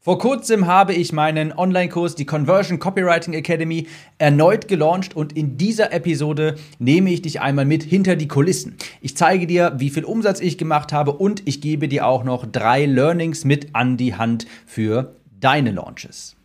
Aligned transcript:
Vor 0.00 0.18
kurzem 0.18 0.68
habe 0.68 0.94
ich 0.94 1.12
meinen 1.12 1.52
Online-Kurs, 1.52 2.14
die 2.14 2.24
Conversion 2.24 2.78
Copywriting 2.78 3.34
Academy, 3.34 3.88
erneut 4.18 4.68
gelauncht 4.68 5.16
und 5.16 5.32
in 5.32 5.56
dieser 5.56 5.92
Episode 5.92 6.54
nehme 6.78 7.10
ich 7.10 7.22
dich 7.22 7.40
einmal 7.40 7.64
mit 7.64 7.82
hinter 7.82 8.14
die 8.14 8.28
Kulissen. 8.28 8.76
Ich 9.00 9.16
zeige 9.16 9.48
dir, 9.48 9.74
wie 9.78 9.90
viel 9.90 10.04
Umsatz 10.04 10.40
ich 10.40 10.56
gemacht 10.56 10.92
habe 10.92 11.14
und 11.14 11.42
ich 11.48 11.60
gebe 11.60 11.88
dir 11.88 12.06
auch 12.06 12.22
noch 12.22 12.46
drei 12.46 12.86
Learnings 12.86 13.44
mit 13.44 13.74
an 13.74 13.96
die 13.96 14.14
Hand 14.14 14.46
für 14.66 15.16
deine 15.40 15.72
Launches. 15.72 16.37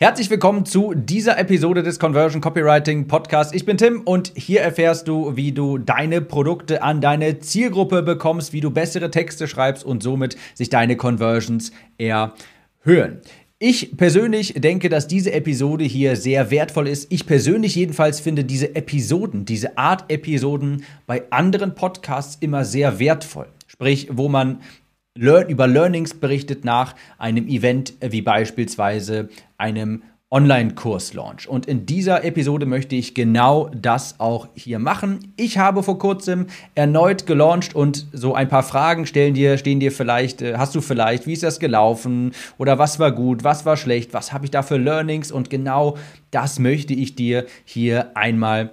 Herzlich 0.00 0.28
willkommen 0.28 0.66
zu 0.66 0.92
dieser 0.92 1.38
Episode 1.38 1.84
des 1.84 2.00
Conversion 2.00 2.40
Copywriting 2.40 3.06
Podcasts. 3.06 3.54
Ich 3.54 3.64
bin 3.64 3.76
Tim 3.76 4.00
und 4.00 4.32
hier 4.34 4.60
erfährst 4.60 5.06
du, 5.06 5.36
wie 5.36 5.52
du 5.52 5.78
deine 5.78 6.20
Produkte 6.20 6.82
an 6.82 7.00
deine 7.00 7.38
Zielgruppe 7.38 8.02
bekommst, 8.02 8.52
wie 8.52 8.60
du 8.60 8.72
bessere 8.72 9.12
Texte 9.12 9.46
schreibst 9.46 9.84
und 9.84 10.02
somit 10.02 10.36
sich 10.54 10.68
deine 10.68 10.96
Conversions 10.96 11.70
erhöhen. 11.96 13.20
Ich 13.60 13.96
persönlich 13.96 14.54
denke, 14.54 14.88
dass 14.88 15.06
diese 15.06 15.32
Episode 15.32 15.84
hier 15.84 16.16
sehr 16.16 16.50
wertvoll 16.50 16.88
ist. 16.88 17.12
Ich 17.12 17.24
persönlich 17.24 17.76
jedenfalls 17.76 18.18
finde 18.18 18.42
diese 18.42 18.74
Episoden, 18.74 19.44
diese 19.44 19.78
Art 19.78 20.10
Episoden 20.10 20.84
bei 21.06 21.22
anderen 21.30 21.76
Podcasts 21.76 22.36
immer 22.40 22.64
sehr 22.64 22.98
wertvoll. 22.98 23.46
Sprich, 23.68 24.08
wo 24.10 24.28
man 24.28 24.58
Learn 25.16 25.48
über 25.48 25.68
Learnings 25.68 26.14
berichtet 26.14 26.64
nach 26.64 26.96
einem 27.18 27.46
Event 27.46 27.94
wie 28.00 28.20
beispielsweise 28.20 29.28
einem 29.56 30.02
Online-Kurs-Launch. 30.32 31.48
Und 31.48 31.66
in 31.66 31.86
dieser 31.86 32.24
Episode 32.24 32.66
möchte 32.66 32.96
ich 32.96 33.14
genau 33.14 33.70
das 33.72 34.18
auch 34.18 34.48
hier 34.54 34.80
machen. 34.80 35.32
Ich 35.36 35.58
habe 35.58 35.84
vor 35.84 36.00
kurzem 36.00 36.48
erneut 36.74 37.26
gelauncht 37.26 37.76
und 37.76 38.08
so 38.12 38.34
ein 38.34 38.48
paar 38.48 38.64
Fragen 38.64 39.06
stellen 39.06 39.34
dir, 39.34 39.56
stehen 39.56 39.78
dir 39.78 39.92
vielleicht, 39.92 40.42
äh, 40.42 40.56
hast 40.56 40.74
du 40.74 40.80
vielleicht, 40.80 41.28
wie 41.28 41.34
ist 41.34 41.44
das 41.44 41.60
gelaufen 41.60 42.32
oder 42.58 42.80
was 42.80 42.98
war 42.98 43.12
gut, 43.12 43.44
was 43.44 43.64
war 43.64 43.76
schlecht, 43.76 44.12
was 44.12 44.32
habe 44.32 44.46
ich 44.46 44.50
da 44.50 44.64
für 44.64 44.78
Learnings 44.78 45.30
und 45.30 45.48
genau 45.48 45.96
das 46.32 46.58
möchte 46.58 46.94
ich 46.94 47.14
dir 47.14 47.46
hier 47.64 48.16
einmal 48.16 48.72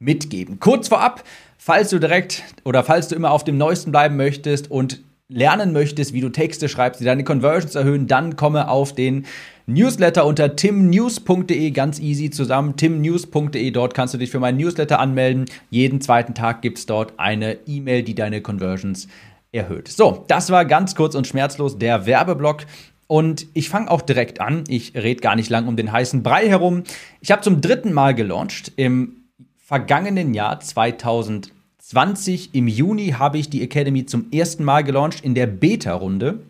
mitgeben. 0.00 0.58
Kurz 0.58 0.88
vorab, 0.88 1.22
falls 1.56 1.90
du 1.90 2.00
direkt 2.00 2.42
oder 2.64 2.82
falls 2.82 3.06
du 3.06 3.14
immer 3.14 3.30
auf 3.30 3.44
dem 3.44 3.56
Neuesten 3.56 3.92
bleiben 3.92 4.16
möchtest 4.16 4.68
und 4.68 5.00
lernen 5.28 5.72
möchtest, 5.72 6.12
wie 6.12 6.20
du 6.20 6.28
Texte 6.28 6.68
schreibst, 6.68 7.00
die 7.00 7.04
deine 7.04 7.24
Conversions 7.24 7.74
erhöhen, 7.74 8.06
dann 8.06 8.36
komme 8.36 8.68
auf 8.68 8.94
den 8.94 9.26
Newsletter 9.66 10.26
unter 10.26 10.56
timnews.de, 10.56 11.70
ganz 11.70 12.00
easy 12.00 12.30
zusammen, 12.30 12.76
timnews.de, 12.76 13.70
dort 13.70 13.94
kannst 13.94 14.14
du 14.14 14.18
dich 14.18 14.30
für 14.30 14.40
meinen 14.40 14.58
Newsletter 14.58 14.98
anmelden. 14.98 15.46
Jeden 15.70 16.00
zweiten 16.00 16.34
Tag 16.34 16.62
gibt 16.62 16.78
es 16.78 16.86
dort 16.86 17.18
eine 17.18 17.58
E-Mail, 17.66 18.02
die 18.02 18.14
deine 18.14 18.40
Conversions 18.40 19.08
erhöht. 19.52 19.88
So, 19.88 20.24
das 20.28 20.50
war 20.50 20.64
ganz 20.64 20.94
kurz 20.94 21.14
und 21.14 21.26
schmerzlos 21.26 21.78
der 21.78 22.06
Werbeblock. 22.06 22.66
Und 23.06 23.46
ich 23.52 23.68
fange 23.68 23.90
auch 23.90 24.00
direkt 24.00 24.40
an. 24.40 24.64
Ich 24.68 24.94
rede 24.94 25.20
gar 25.20 25.36
nicht 25.36 25.50
lang 25.50 25.68
um 25.68 25.76
den 25.76 25.92
heißen 25.92 26.22
Brei 26.22 26.48
herum. 26.48 26.84
Ich 27.20 27.30
habe 27.30 27.42
zum 27.42 27.60
dritten 27.60 27.92
Mal 27.92 28.14
gelauncht 28.14 28.72
im 28.76 29.24
vergangenen 29.58 30.34
Jahr 30.34 30.60
2020. 30.60 31.61
20 31.92 32.54
im 32.54 32.68
Juni 32.68 33.16
habe 33.18 33.36
ich 33.36 33.50
die 33.50 33.62
Academy 33.62 34.06
zum 34.06 34.32
ersten 34.32 34.64
Mal 34.64 34.82
gelauncht 34.82 35.22
in 35.22 35.34
der 35.34 35.46
Beta-Runde. 35.46 36.40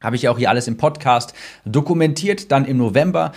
Habe 0.00 0.14
ich 0.14 0.28
auch 0.28 0.38
hier 0.38 0.48
alles 0.48 0.68
im 0.68 0.76
Podcast 0.76 1.34
dokumentiert. 1.64 2.52
Dann 2.52 2.64
im 2.64 2.76
November 2.76 3.32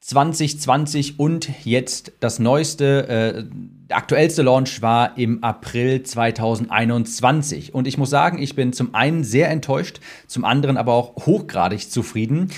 2020 0.00 1.18
und 1.18 1.48
jetzt 1.64 2.12
das 2.20 2.40
neueste, 2.40 3.08
äh, 3.08 3.44
der 3.88 3.96
aktuellste 3.96 4.42
Launch 4.42 4.82
war 4.82 5.16
im 5.16 5.42
April 5.42 6.02
2021. 6.02 7.72
Und 7.72 7.86
ich 7.86 7.96
muss 7.96 8.10
sagen, 8.10 8.36
ich 8.36 8.54
bin 8.54 8.74
zum 8.74 8.94
einen 8.94 9.24
sehr 9.24 9.48
enttäuscht, 9.48 10.00
zum 10.26 10.44
anderen 10.44 10.76
aber 10.76 10.92
auch 10.92 11.24
hochgradig 11.24 11.90
zufrieden. 11.90 12.50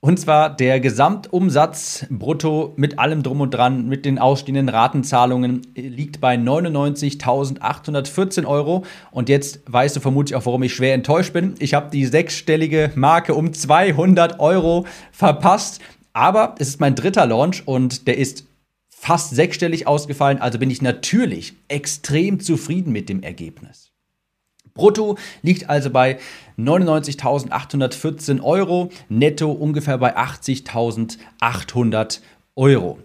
Und 0.00 0.20
zwar 0.20 0.54
der 0.54 0.78
Gesamtumsatz 0.78 2.04
brutto 2.10 2.74
mit 2.76 2.98
allem 2.98 3.22
drum 3.22 3.40
und 3.40 3.52
dran, 3.52 3.88
mit 3.88 4.04
den 4.04 4.18
ausstehenden 4.18 4.68
Ratenzahlungen, 4.68 5.62
liegt 5.74 6.20
bei 6.20 6.34
99.814 6.36 8.44
Euro. 8.44 8.84
Und 9.10 9.30
jetzt 9.30 9.60
weißt 9.66 9.96
du 9.96 10.00
vermutlich 10.00 10.36
auch, 10.36 10.46
warum 10.46 10.62
ich 10.62 10.74
schwer 10.74 10.94
enttäuscht 10.94 11.32
bin. 11.32 11.54
Ich 11.58 11.74
habe 11.74 11.90
die 11.90 12.04
sechsstellige 12.04 12.92
Marke 12.94 13.34
um 13.34 13.52
200 13.52 14.38
Euro 14.38 14.86
verpasst. 15.12 15.80
Aber 16.12 16.54
es 16.58 16.68
ist 16.68 16.80
mein 16.80 16.94
dritter 16.94 17.26
Launch 17.26 17.66
und 17.66 18.06
der 18.06 18.16
ist 18.16 18.46
fast 18.88 19.34
sechsstellig 19.34 19.86
ausgefallen. 19.86 20.38
Also 20.38 20.58
bin 20.58 20.70
ich 20.70 20.82
natürlich 20.82 21.54
extrem 21.68 22.40
zufrieden 22.40 22.92
mit 22.92 23.08
dem 23.08 23.22
Ergebnis. 23.22 23.95
Brutto 24.76 25.18
liegt 25.42 25.68
also 25.68 25.90
bei 25.90 26.18
99.814 26.58 28.42
Euro, 28.42 28.90
netto 29.08 29.50
ungefähr 29.50 29.98
bei 29.98 30.16
80.800 30.16 32.20
Euro. 32.54 32.98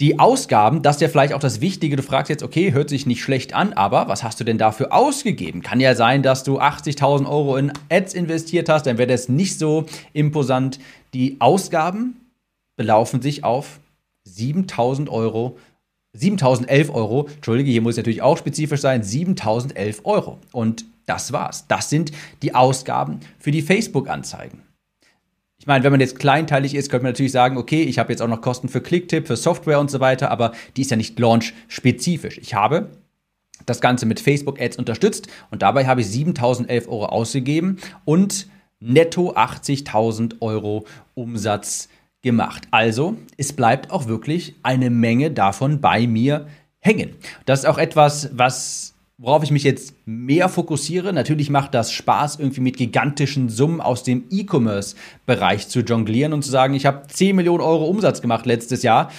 Die 0.00 0.18
Ausgaben, 0.18 0.82
das 0.82 0.96
ist 0.96 1.02
ja 1.02 1.08
vielleicht 1.08 1.32
auch 1.32 1.40
das 1.40 1.60
Wichtige. 1.60 1.94
Du 1.94 2.02
fragst 2.02 2.28
jetzt, 2.28 2.42
okay, 2.42 2.72
hört 2.72 2.88
sich 2.88 3.06
nicht 3.06 3.22
schlecht 3.22 3.54
an, 3.54 3.72
aber 3.74 4.08
was 4.08 4.24
hast 4.24 4.40
du 4.40 4.44
denn 4.44 4.58
dafür 4.58 4.92
ausgegeben? 4.92 5.62
Kann 5.62 5.78
ja 5.78 5.94
sein, 5.94 6.22
dass 6.22 6.42
du 6.42 6.60
80.000 6.60 7.28
Euro 7.28 7.56
in 7.56 7.72
Ads 7.90 8.14
investiert 8.14 8.68
hast, 8.68 8.86
dann 8.86 8.98
wäre 8.98 9.06
das 9.06 9.28
nicht 9.28 9.58
so 9.58 9.86
imposant. 10.12 10.80
Die 11.14 11.36
Ausgaben 11.38 12.16
belaufen 12.76 13.22
sich 13.22 13.44
auf 13.44 13.78
7.000 14.26 15.08
Euro 15.08 15.58
7011 16.14 16.90
Euro, 16.90 17.28
entschuldige, 17.34 17.70
hier 17.70 17.82
muss 17.82 17.96
natürlich 17.96 18.22
auch 18.22 18.38
spezifisch 18.38 18.80
sein, 18.80 19.02
7011 19.02 20.00
Euro. 20.04 20.38
Und 20.52 20.86
das 21.06 21.32
war's. 21.32 21.66
Das 21.68 21.90
sind 21.90 22.12
die 22.42 22.54
Ausgaben 22.54 23.20
für 23.38 23.50
die 23.50 23.62
Facebook-Anzeigen. 23.62 24.62
Ich 25.58 25.66
meine, 25.66 25.84
wenn 25.84 25.92
man 25.92 26.00
jetzt 26.00 26.18
kleinteilig 26.18 26.74
ist, 26.74 26.90
könnte 26.90 27.04
man 27.04 27.12
natürlich 27.12 27.32
sagen, 27.32 27.56
okay, 27.56 27.82
ich 27.82 27.98
habe 27.98 28.12
jetzt 28.12 28.20
auch 28.20 28.28
noch 28.28 28.40
Kosten 28.40 28.68
für 28.68 28.80
Clicktip, 28.80 29.26
für 29.26 29.36
Software 29.36 29.80
und 29.80 29.90
so 29.90 30.00
weiter, 30.00 30.30
aber 30.30 30.52
die 30.76 30.82
ist 30.82 30.90
ja 30.90 30.96
nicht 30.96 31.18
launch-spezifisch. 31.18 32.38
Ich 32.38 32.54
habe 32.54 32.90
das 33.66 33.80
Ganze 33.80 34.04
mit 34.06 34.20
Facebook-Ads 34.20 34.76
unterstützt 34.76 35.28
und 35.50 35.62
dabei 35.62 35.86
habe 35.86 36.00
ich 36.00 36.08
7011 36.08 36.88
Euro 36.88 37.06
ausgegeben 37.06 37.78
und 38.04 38.48
netto 38.80 39.32
80.000 39.32 40.40
Euro 40.40 40.84
Umsatz 41.14 41.88
gemacht. 42.24 42.66
Also, 42.72 43.16
es 43.36 43.52
bleibt 43.52 43.92
auch 43.92 44.08
wirklich 44.08 44.56
eine 44.64 44.90
Menge 44.90 45.30
davon 45.30 45.80
bei 45.80 46.08
mir 46.08 46.48
hängen. 46.80 47.10
Das 47.46 47.60
ist 47.60 47.66
auch 47.66 47.78
etwas, 47.78 48.30
was 48.32 48.94
worauf 49.16 49.44
ich 49.44 49.50
mich 49.50 49.62
jetzt 49.62 49.94
mehr 50.06 50.48
fokussiere. 50.48 51.12
Natürlich 51.12 51.48
macht 51.48 51.74
das 51.74 51.92
Spaß, 51.92 52.40
irgendwie 52.40 52.60
mit 52.60 52.76
gigantischen 52.76 53.48
Summen 53.48 53.80
aus 53.80 54.02
dem 54.02 54.24
E-Commerce-Bereich 54.30 55.68
zu 55.68 55.80
jonglieren 55.80 56.32
und 56.32 56.42
zu 56.42 56.50
sagen, 56.50 56.74
ich 56.74 56.84
habe 56.84 57.06
10 57.06 57.36
Millionen 57.36 57.60
Euro 57.60 57.84
Umsatz 57.84 58.20
gemacht 58.20 58.44
letztes 58.44 58.82
Jahr, 58.82 59.10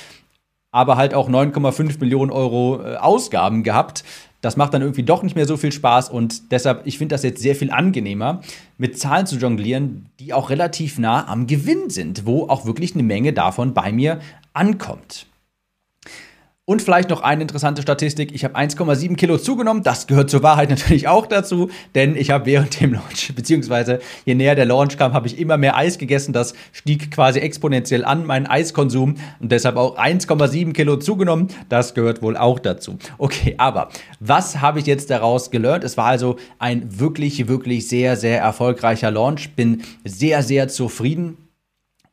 aber 0.72 0.98
halt 0.98 1.14
auch 1.14 1.30
9,5 1.30 2.00
Millionen 2.00 2.32
Euro 2.32 2.82
äh, 2.84 2.98
Ausgaben 2.98 3.64
gehabt. 3.64 4.04
Das 4.46 4.58
macht 4.58 4.76
dann 4.76 4.84
irgendwie 4.84 5.02
doch 5.02 5.24
nicht 5.24 5.36
mehr 5.36 5.48
so 5.48 5.58
viel 5.58 5.72
Spaß 5.72 6.10
und 6.10 6.52
deshalb, 6.52 6.86
ich 6.86 7.00
finde 7.00 7.16
das 7.16 7.24
jetzt 7.24 7.42
sehr 7.42 7.56
viel 7.56 7.72
angenehmer, 7.72 8.42
mit 8.78 8.96
Zahlen 8.96 9.26
zu 9.26 9.38
jonglieren, 9.38 10.06
die 10.20 10.34
auch 10.34 10.52
relativ 10.52 11.00
nah 11.00 11.28
am 11.28 11.48
Gewinn 11.48 11.90
sind, 11.90 12.28
wo 12.28 12.44
auch 12.48 12.68
wirklich 12.68 12.94
eine 12.94 13.02
Menge 13.02 13.34
davon 13.34 13.74
bei 13.74 13.92
mir 13.92 14.20
ankommt. 14.54 15.26
Und 16.68 16.82
vielleicht 16.82 17.12
noch 17.12 17.22
eine 17.22 17.44
interessante 17.44 17.84
Statistik. 17.84 18.34
Ich 18.34 18.44
habe 18.44 18.56
1,7 18.56 19.16
Kilo 19.18 19.38
zugenommen. 19.38 19.84
Das 19.84 20.08
gehört 20.08 20.32
zur 20.32 20.42
Wahrheit 20.42 20.70
natürlich 20.72 21.08
auch 21.08 21.28
dazu, 21.28 21.70
denn 21.94 22.16
ich 22.16 22.32
habe 22.32 22.48
während 22.48 22.82
dem 22.82 22.94
Launch, 22.94 23.34
beziehungsweise 23.36 24.00
je 24.26 24.34
näher 24.34 24.56
der 24.56 24.66
Launch 24.66 24.98
kam, 24.98 25.14
habe 25.14 25.28
ich 25.28 25.38
immer 25.38 25.58
mehr 25.58 25.78
Eis 25.78 26.00
gegessen. 26.00 26.34
Das 26.34 26.56
stieg 26.72 27.12
quasi 27.12 27.40
exponentiell 27.40 28.04
an, 28.04 28.26
mein 28.26 28.48
Eiskonsum. 28.48 29.14
Und 29.40 29.52
deshalb 29.52 29.78
auch 29.78 29.96
1,7 30.00 30.74
Kilo 30.74 30.98
zugenommen. 30.98 31.50
Das 31.70 31.94
gehört 31.94 32.24
wohl 32.24 32.36
auch 32.36 32.58
dazu. 32.58 32.98
Okay, 33.20 33.54
aber 33.60 33.90
was 34.20 34.60
habe 34.60 34.80
ich 34.80 34.88
jetzt 34.88 35.12
daraus 35.12 35.52
gelernt? 35.52 35.84
Es 35.84 35.98
war 35.98 36.08
also 36.08 36.38
ein 36.58 37.00
wirklich, 37.00 37.48
wirklich 37.48 37.88
sehr, 37.88 38.18
sehr 38.18 38.42
erfolgreicher 38.42 39.12
Launch. 39.12 39.52
Bin 39.52 39.84
sehr, 40.04 40.42
sehr 40.42 40.68
zufrieden 40.68 41.38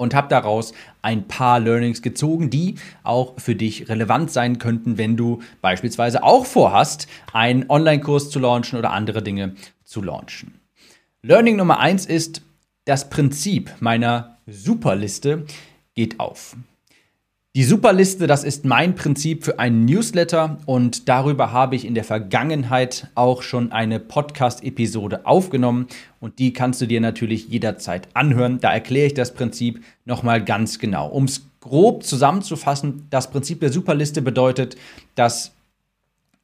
und 0.02 0.14
habe 0.14 0.28
daraus 0.28 0.72
ein 1.00 1.28
paar 1.28 1.60
Learnings 1.60 2.02
gezogen, 2.02 2.50
die 2.50 2.75
auch 3.04 3.38
für 3.38 3.54
dich 3.54 3.88
relevant 3.88 4.31
sein 4.32 4.58
könnten, 4.58 4.99
wenn 4.99 5.16
du 5.16 5.40
beispielsweise 5.60 6.25
auch 6.25 6.44
vorhast, 6.44 7.06
einen 7.32 7.70
Online-Kurs 7.70 8.28
zu 8.28 8.40
launchen 8.40 8.78
oder 8.78 8.90
andere 8.90 9.22
Dinge 9.22 9.54
zu 9.84 10.02
launchen. 10.02 10.60
Learning 11.22 11.56
Nummer 11.56 11.78
eins 11.78 12.04
ist, 12.04 12.43
das 12.84 13.08
Prinzip 13.08 13.70
meiner 13.78 14.38
Superliste 14.49 15.46
geht 15.94 16.19
auf. 16.19 16.56
Die 17.54 17.64
Superliste, 17.64 18.26
das 18.26 18.44
ist 18.44 18.64
mein 18.64 18.94
Prinzip 18.94 19.44
für 19.44 19.58
einen 19.58 19.84
Newsletter 19.84 20.56
und 20.64 21.10
darüber 21.10 21.52
habe 21.52 21.76
ich 21.76 21.84
in 21.84 21.94
der 21.94 22.02
Vergangenheit 22.02 23.08
auch 23.14 23.43
schon 23.43 23.72
eine 23.72 24.00
Podcast-Episode 24.00 25.26
aufgenommen 25.26 25.87
und 26.19 26.38
die 26.38 26.54
kannst 26.54 26.81
du 26.81 26.87
dir 26.87 27.02
natürlich 27.02 27.49
jederzeit 27.49 28.08
anhören. 28.14 28.58
Da 28.58 28.72
erkläre 28.72 29.08
ich 29.08 29.12
das 29.12 29.34
Prinzip 29.34 29.84
nochmal 30.06 30.43
ganz 30.43 30.78
genau. 30.78 31.08
Um 31.08 31.25
es 31.25 31.43
grob 31.60 32.04
zusammenzufassen, 32.04 33.06
das 33.10 33.31
Prinzip 33.31 33.60
der 33.60 33.70
Superliste 33.70 34.22
bedeutet, 34.22 34.76
dass 35.14 35.52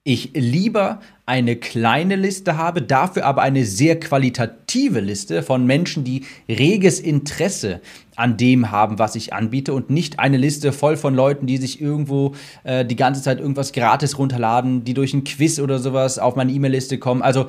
ich 0.05 0.33
lieber 0.35 1.01
eine 1.29 1.57
kleine 1.57 2.17
Liste 2.17 2.57
habe, 2.57 2.81
dafür 2.81 3.27
aber 3.27 3.43
eine 3.43 3.67
sehr 3.67 4.01
qualitative 4.01 5.01
Liste 5.01 5.43
von 5.43 5.67
Menschen, 5.67 6.03
die 6.03 6.25
reges 6.49 7.01
Interesse 7.01 7.83
an 8.17 8.39
dem 8.39 8.71
haben, 8.71 8.99
was 8.99 9.15
ich 9.15 9.35
anbiete 9.35 9.75
und 9.75 9.91
nicht 9.91 10.19
eine 10.19 10.39
Liste 10.39 10.73
voll 10.73 10.97
von 10.97 11.15
Leuten, 11.15 11.47
die 11.47 11.59
sich 11.59 11.83
irgendwo 11.83 12.35
äh, 12.65 12.83
die 12.87 12.97
ganze 12.97 13.23
Zeit 13.23 13.41
irgendwas 13.41 13.73
gratis 13.73 14.17
runterladen, 14.17 14.85
die 14.85 14.95
durch 14.95 15.13
ein 15.13 15.25
Quiz 15.25 15.61
oder 15.61 15.79
sowas 15.79 16.19
auf 16.19 16.35
meine 16.35 16.51
E-Mail-Liste 16.51 16.97
kommen. 16.97 17.21
Also 17.21 17.49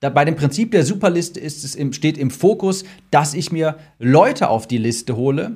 da, 0.00 0.10
bei 0.10 0.24
dem 0.24 0.34
Prinzip 0.34 0.72
der 0.72 0.84
Superliste 0.84 1.38
ist 1.38 1.62
es 1.62 1.76
im, 1.76 1.92
steht 1.92 2.18
im 2.18 2.32
Fokus, 2.32 2.82
dass 3.12 3.34
ich 3.34 3.52
mir 3.52 3.76
Leute 4.00 4.48
auf 4.48 4.66
die 4.66 4.78
Liste 4.78 5.14
hole, 5.14 5.52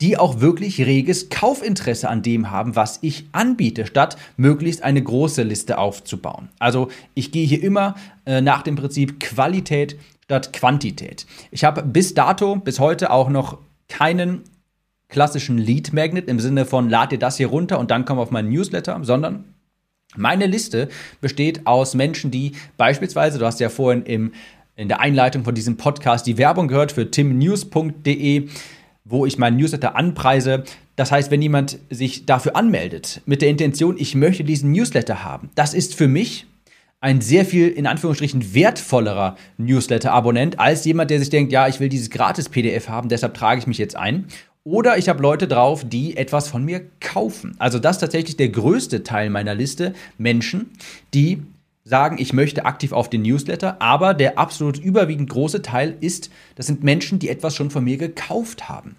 die 0.00 0.16
auch 0.16 0.40
wirklich 0.40 0.80
reges 0.80 1.28
Kaufinteresse 1.28 2.08
an 2.08 2.22
dem 2.22 2.50
haben, 2.50 2.76
was 2.76 2.98
ich 3.02 3.26
anbiete, 3.32 3.86
statt 3.86 4.16
möglichst 4.36 4.82
eine 4.82 5.02
große 5.02 5.42
Liste 5.42 5.78
aufzubauen. 5.78 6.48
Also 6.58 6.88
ich 7.14 7.32
gehe 7.32 7.46
hier 7.46 7.62
immer 7.62 7.96
äh, 8.24 8.40
nach 8.40 8.62
dem 8.62 8.76
Prinzip 8.76 9.18
Qualität 9.18 9.98
statt 10.24 10.52
Quantität. 10.52 11.26
Ich 11.50 11.64
habe 11.64 11.82
bis 11.82 12.14
dato, 12.14 12.56
bis 12.56 12.78
heute 12.78 13.10
auch 13.10 13.28
noch 13.28 13.58
keinen 13.88 14.42
klassischen 15.08 15.58
Lead 15.58 15.92
Magnet 15.92 16.28
im 16.28 16.38
Sinne 16.38 16.66
von 16.66 16.90
lad 16.90 17.12
dir 17.12 17.18
das 17.18 17.38
hier 17.38 17.48
runter 17.48 17.78
und 17.78 17.90
dann 17.90 18.04
komm 18.04 18.18
auf 18.18 18.30
meinen 18.30 18.50
Newsletter, 18.50 18.98
sondern 19.02 19.44
meine 20.16 20.46
Liste 20.46 20.88
besteht 21.20 21.66
aus 21.66 21.94
Menschen, 21.94 22.30
die 22.30 22.52
beispielsweise, 22.76 23.38
du 23.38 23.46
hast 23.46 23.60
ja 23.60 23.68
vorhin 23.68 24.02
im, 24.02 24.32
in 24.76 24.88
der 24.88 25.00
Einleitung 25.00 25.44
von 25.44 25.54
diesem 25.54 25.76
Podcast 25.76 26.26
die 26.26 26.38
Werbung 26.38 26.68
gehört 26.68 26.92
für 26.92 27.10
timnews.de, 27.10 28.48
wo 29.08 29.26
ich 29.26 29.38
meinen 29.38 29.56
Newsletter 29.56 29.96
anpreise. 29.96 30.64
Das 30.96 31.10
heißt, 31.10 31.30
wenn 31.30 31.42
jemand 31.42 31.78
sich 31.90 32.26
dafür 32.26 32.56
anmeldet, 32.56 33.22
mit 33.26 33.42
der 33.42 33.48
Intention, 33.48 33.96
ich 33.98 34.14
möchte 34.14 34.44
diesen 34.44 34.72
Newsletter 34.72 35.24
haben, 35.24 35.50
das 35.54 35.74
ist 35.74 35.94
für 35.94 36.08
mich 36.08 36.46
ein 37.00 37.20
sehr 37.20 37.44
viel, 37.44 37.68
in 37.68 37.86
Anführungsstrichen, 37.86 38.54
wertvollerer 38.54 39.36
Newsletter-Abonnent 39.56 40.58
als 40.58 40.84
jemand, 40.84 41.10
der 41.10 41.20
sich 41.20 41.30
denkt, 41.30 41.52
ja, 41.52 41.68
ich 41.68 41.78
will 41.78 41.88
dieses 41.88 42.10
Gratis-PDF 42.10 42.88
haben, 42.88 43.08
deshalb 43.08 43.34
trage 43.34 43.60
ich 43.60 43.66
mich 43.66 43.78
jetzt 43.78 43.96
ein. 43.96 44.26
Oder 44.64 44.98
ich 44.98 45.08
habe 45.08 45.22
Leute 45.22 45.48
drauf, 45.48 45.84
die 45.86 46.16
etwas 46.16 46.48
von 46.48 46.64
mir 46.64 46.82
kaufen. 47.00 47.54
Also 47.58 47.78
das 47.78 47.96
ist 47.96 48.00
tatsächlich 48.00 48.36
der 48.36 48.50
größte 48.50 49.02
Teil 49.02 49.30
meiner 49.30 49.54
Liste. 49.54 49.94
Menschen, 50.18 50.72
die 51.14 51.42
sagen, 51.88 52.18
ich 52.18 52.32
möchte 52.32 52.66
aktiv 52.66 52.92
auf 52.92 53.08
den 53.08 53.22
Newsletter, 53.22 53.80
aber 53.80 54.12
der 54.12 54.38
absolut 54.38 54.78
überwiegend 54.78 55.30
große 55.30 55.62
Teil 55.62 55.96
ist, 56.00 56.30
das 56.54 56.66
sind 56.66 56.84
Menschen, 56.84 57.18
die 57.18 57.30
etwas 57.30 57.56
schon 57.56 57.70
von 57.70 57.84
mir 57.84 57.96
gekauft 57.96 58.68
haben. 58.68 58.96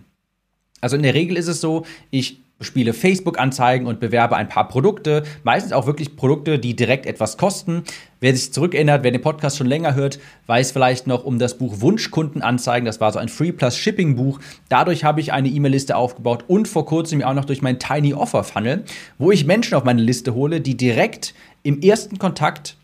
Also 0.81 0.95
in 0.95 1.03
der 1.03 1.13
Regel 1.13 1.37
ist 1.37 1.47
es 1.47 1.61
so, 1.61 1.85
ich 2.09 2.41
spiele 2.61 2.93
Facebook-Anzeigen 2.93 3.87
und 3.87 3.99
bewerbe 3.99 4.35
ein 4.35 4.49
paar 4.49 4.67
Produkte, 4.67 5.23
meistens 5.43 5.71
auch 5.71 5.85
wirklich 5.85 6.15
Produkte, 6.15 6.59
die 6.59 6.75
direkt 6.75 7.05
etwas 7.05 7.37
kosten. 7.37 7.83
Wer 8.19 8.35
sich 8.35 8.51
zurückerinnert, 8.51 9.03
wer 9.03 9.11
den 9.11 9.21
Podcast 9.21 9.57
schon 9.57 9.67
länger 9.67 9.95
hört, 9.95 10.19
weiß 10.47 10.71
vielleicht 10.71 11.07
noch 11.07 11.23
um 11.23 11.39
das 11.39 11.57
Buch 11.57 11.79
Wunschkundenanzeigen. 11.79 12.85
Das 12.85 12.99
war 12.99 13.13
so 13.13 13.19
ein 13.19 13.29
Free 13.29 13.53
Plus 13.53 13.77
Shipping 13.77 14.15
Buch. 14.15 14.39
Dadurch 14.67 15.05
habe 15.05 15.21
ich 15.21 15.31
eine 15.31 15.47
E-Mail-Liste 15.47 15.95
aufgebaut 15.95 16.45
und 16.47 16.67
vor 16.67 16.85
kurzem 16.85 17.23
auch 17.23 17.33
noch 17.33 17.45
durch 17.45 17.61
mein 17.61 17.79
Tiny 17.79 18.13
Offer 18.13 18.43
Funnel, 18.43 18.83
wo 19.17 19.31
ich 19.31 19.45
Menschen 19.45 19.75
auf 19.75 19.85
meine 19.85 20.01
Liste 20.01 20.33
hole, 20.33 20.59
die 20.59 20.75
direkt 20.75 21.33
im 21.63 21.81
ersten 21.81 22.17
Kontakt 22.17 22.78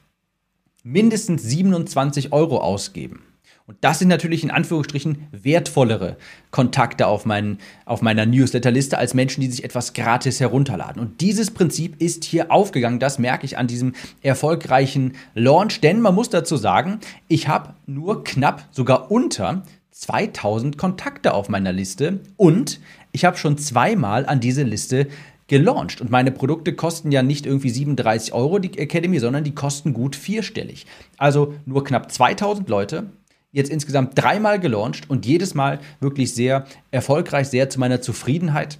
mindestens 0.86 1.42
27 1.44 2.32
Euro 2.32 2.60
ausgeben. 2.60 3.24
Und 3.68 3.78
das 3.82 3.98
sind 3.98 4.10
natürlich 4.10 4.44
in 4.44 4.52
Anführungsstrichen 4.52 5.28
wertvollere 5.32 6.18
Kontakte 6.52 7.08
auf, 7.08 7.26
meinen, 7.26 7.58
auf 7.86 8.04
meiner 8.04 8.28
Newsletterliste 8.28 9.00
als 9.00 9.16
Menschen, 9.16 9.42
die 9.42 9.48
sich 9.48 9.64
etwas 9.64 9.94
gratis 9.94 10.40
herunterladen. 10.40 11.02
Und 11.02 11.20
dieses 11.22 11.50
Prinzip 11.50 12.00
ist 12.00 12.24
hier 12.26 12.52
aufgegangen. 12.52 13.00
Das 13.00 13.18
merke 13.18 13.46
ich 13.46 13.58
an 13.58 13.66
diesem 13.66 13.96
erfolgreichen 14.22 15.14
Launch. 15.34 15.82
Denn 15.82 16.00
man 16.00 16.14
muss 16.14 16.30
dazu 16.30 16.58
sagen, 16.58 17.00
ich 17.28 17.48
habe 17.48 17.74
nur 17.88 18.24
knapp, 18.24 18.68
sogar 18.70 19.10
unter 19.10 19.64
2000 19.90 20.78
Kontakte 20.78 21.34
auf 21.34 21.50
meiner 21.50 21.72
Liste 21.72 22.20
und 22.38 22.80
ich 23.14 23.26
habe 23.26 23.38
schon 23.38 23.58
zweimal 23.58 24.26
an 24.26 24.42
diese 24.42 24.64
Liste 24.64 25.08
gelauncht. 25.48 26.02
Und 26.02 26.10
meine 26.10 26.32
Produkte 26.32 26.74
kosten 26.74 27.12
ja 27.12 27.24
nicht 27.24 27.46
irgendwie 27.46 27.70
37 27.70 28.34
Euro, 28.34 28.60
die 28.60 28.78
Academy, 28.78 29.20
sondern 29.20 29.44
die 29.44 29.56
kosten 29.56 29.94
gut 29.94 30.16
vierstellig. 30.16 30.86
Also 31.18 31.54
nur 31.66 31.84
knapp 31.84 32.12
2000 32.12 32.68
Leute 32.70 33.12
jetzt 33.52 33.70
insgesamt 33.70 34.12
dreimal 34.16 34.60
gelauncht 34.60 35.10
und 35.10 35.26
jedes 35.26 35.54
Mal 35.54 35.80
wirklich 36.02 36.34
sehr 36.34 36.66
erfolgreich, 36.92 37.48
sehr 37.48 37.70
zu 37.70 37.80
meiner 37.80 38.02
Zufriedenheit. 38.02 38.80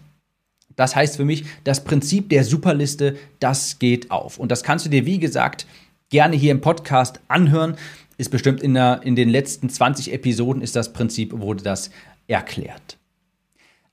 Das 0.76 0.96
heißt 0.96 1.16
für 1.16 1.24
mich, 1.24 1.46
das 1.64 1.86
Prinzip 1.86 2.30
der 2.30 2.44
Superliste, 2.44 3.16
das 3.40 3.80
geht 3.80 4.12
auf. 4.12 4.38
Und 4.38 4.52
das 4.52 4.64
kannst 4.64 4.86
du 4.86 4.90
dir, 4.90 5.06
wie 5.06 5.20
gesagt, 5.20 5.66
gerne 6.10 6.36
hier 6.36 6.52
im 6.52 6.60
Podcast 6.60 7.22
anhören. 7.30 7.78
Ist 8.18 8.32
bestimmt 8.32 8.62
in, 8.62 8.74
der, 8.74 9.02
in 9.04 9.16
den 9.16 9.30
letzten 9.30 9.70
20 9.70 10.12
Episoden 10.12 10.62
ist 10.62 10.76
das 10.76 10.92
Prinzip, 10.92 11.32
wurde 11.40 11.64
das 11.64 11.90
erklärt. 12.28 12.98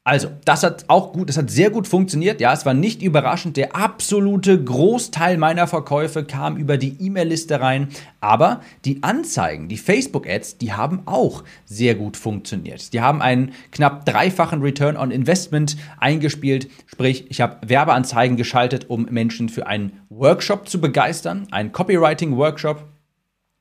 Also, 0.04 0.30
das 0.44 0.64
hat 0.64 0.86
auch 0.88 1.12
gut, 1.12 1.28
das 1.28 1.36
hat 1.36 1.48
sehr 1.48 1.70
gut 1.70 1.86
funktioniert. 1.86 2.40
Ja, 2.40 2.52
es 2.52 2.66
war 2.66 2.74
nicht 2.74 3.02
überraschend. 3.02 3.56
Der 3.56 3.76
absolute 3.76 4.60
Großteil 4.60 5.38
meiner 5.38 5.68
Verkäufe 5.68 6.24
kam 6.24 6.56
über 6.56 6.76
die 6.76 6.96
E-Mail-Liste 6.98 7.60
rein. 7.60 7.86
Aber 8.20 8.62
die 8.84 9.04
Anzeigen, 9.04 9.68
die 9.68 9.76
Facebook-Ads, 9.76 10.58
die 10.58 10.72
haben 10.72 11.02
auch 11.06 11.44
sehr 11.66 11.94
gut 11.94 12.16
funktioniert. 12.16 12.92
Die 12.92 13.00
haben 13.00 13.22
einen 13.22 13.52
knapp 13.70 14.04
dreifachen 14.04 14.60
Return 14.60 14.96
on 14.96 15.12
Investment 15.12 15.76
eingespielt. 15.98 16.68
Sprich, 16.86 17.26
ich 17.30 17.40
habe 17.40 17.58
Werbeanzeigen 17.68 18.36
geschaltet, 18.36 18.90
um 18.90 19.04
Menschen 19.08 19.48
für 19.48 19.68
einen 19.68 20.00
Workshop 20.08 20.68
zu 20.68 20.80
begeistern, 20.80 21.46
einen 21.52 21.70
Copywriting-Workshop 21.70 22.91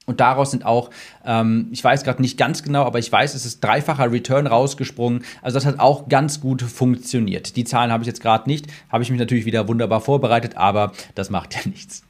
und 0.08 0.20
daraus 0.20 0.52
sind 0.52 0.66
auch, 0.66 0.90
ähm, 1.26 1.68
ich 1.72 1.84
weiß 1.84 2.04
gerade 2.04 2.22
nicht 2.22 2.38
ganz 2.38 2.64
genau, 2.64 2.84
aber 2.84 2.98
ich 2.98 3.12
weiß, 3.12 3.36
es 3.36 3.46
ist 3.46 3.64
dreifacher 3.64 4.12
Return 4.12 4.48
rausgesprungen. 4.48 5.24
Also 5.44 5.58
das 5.58 5.66
hat 5.66 5.80
auch 5.80 6.10
ganz 6.10 6.42
gut 6.42 6.64
funktioniert. 6.64 7.56
Die 7.56 7.64
Zahlen 7.64 7.92
habe 7.92 8.04
ich 8.04 8.08
jetzt 8.08 8.22
gerade 8.22 8.50
nicht, 8.50 8.66
habe 8.90 9.04
ich 9.04 9.12
mich 9.12 9.20
natürlich 9.20 9.46
wieder 9.46 9.68
wunderbar 9.68 10.02
vorbereitet, 10.02 10.58
aber 10.58 10.92
das 11.14 11.30
macht 11.30 11.54
ja 11.56 11.62
nichts. 11.70 12.04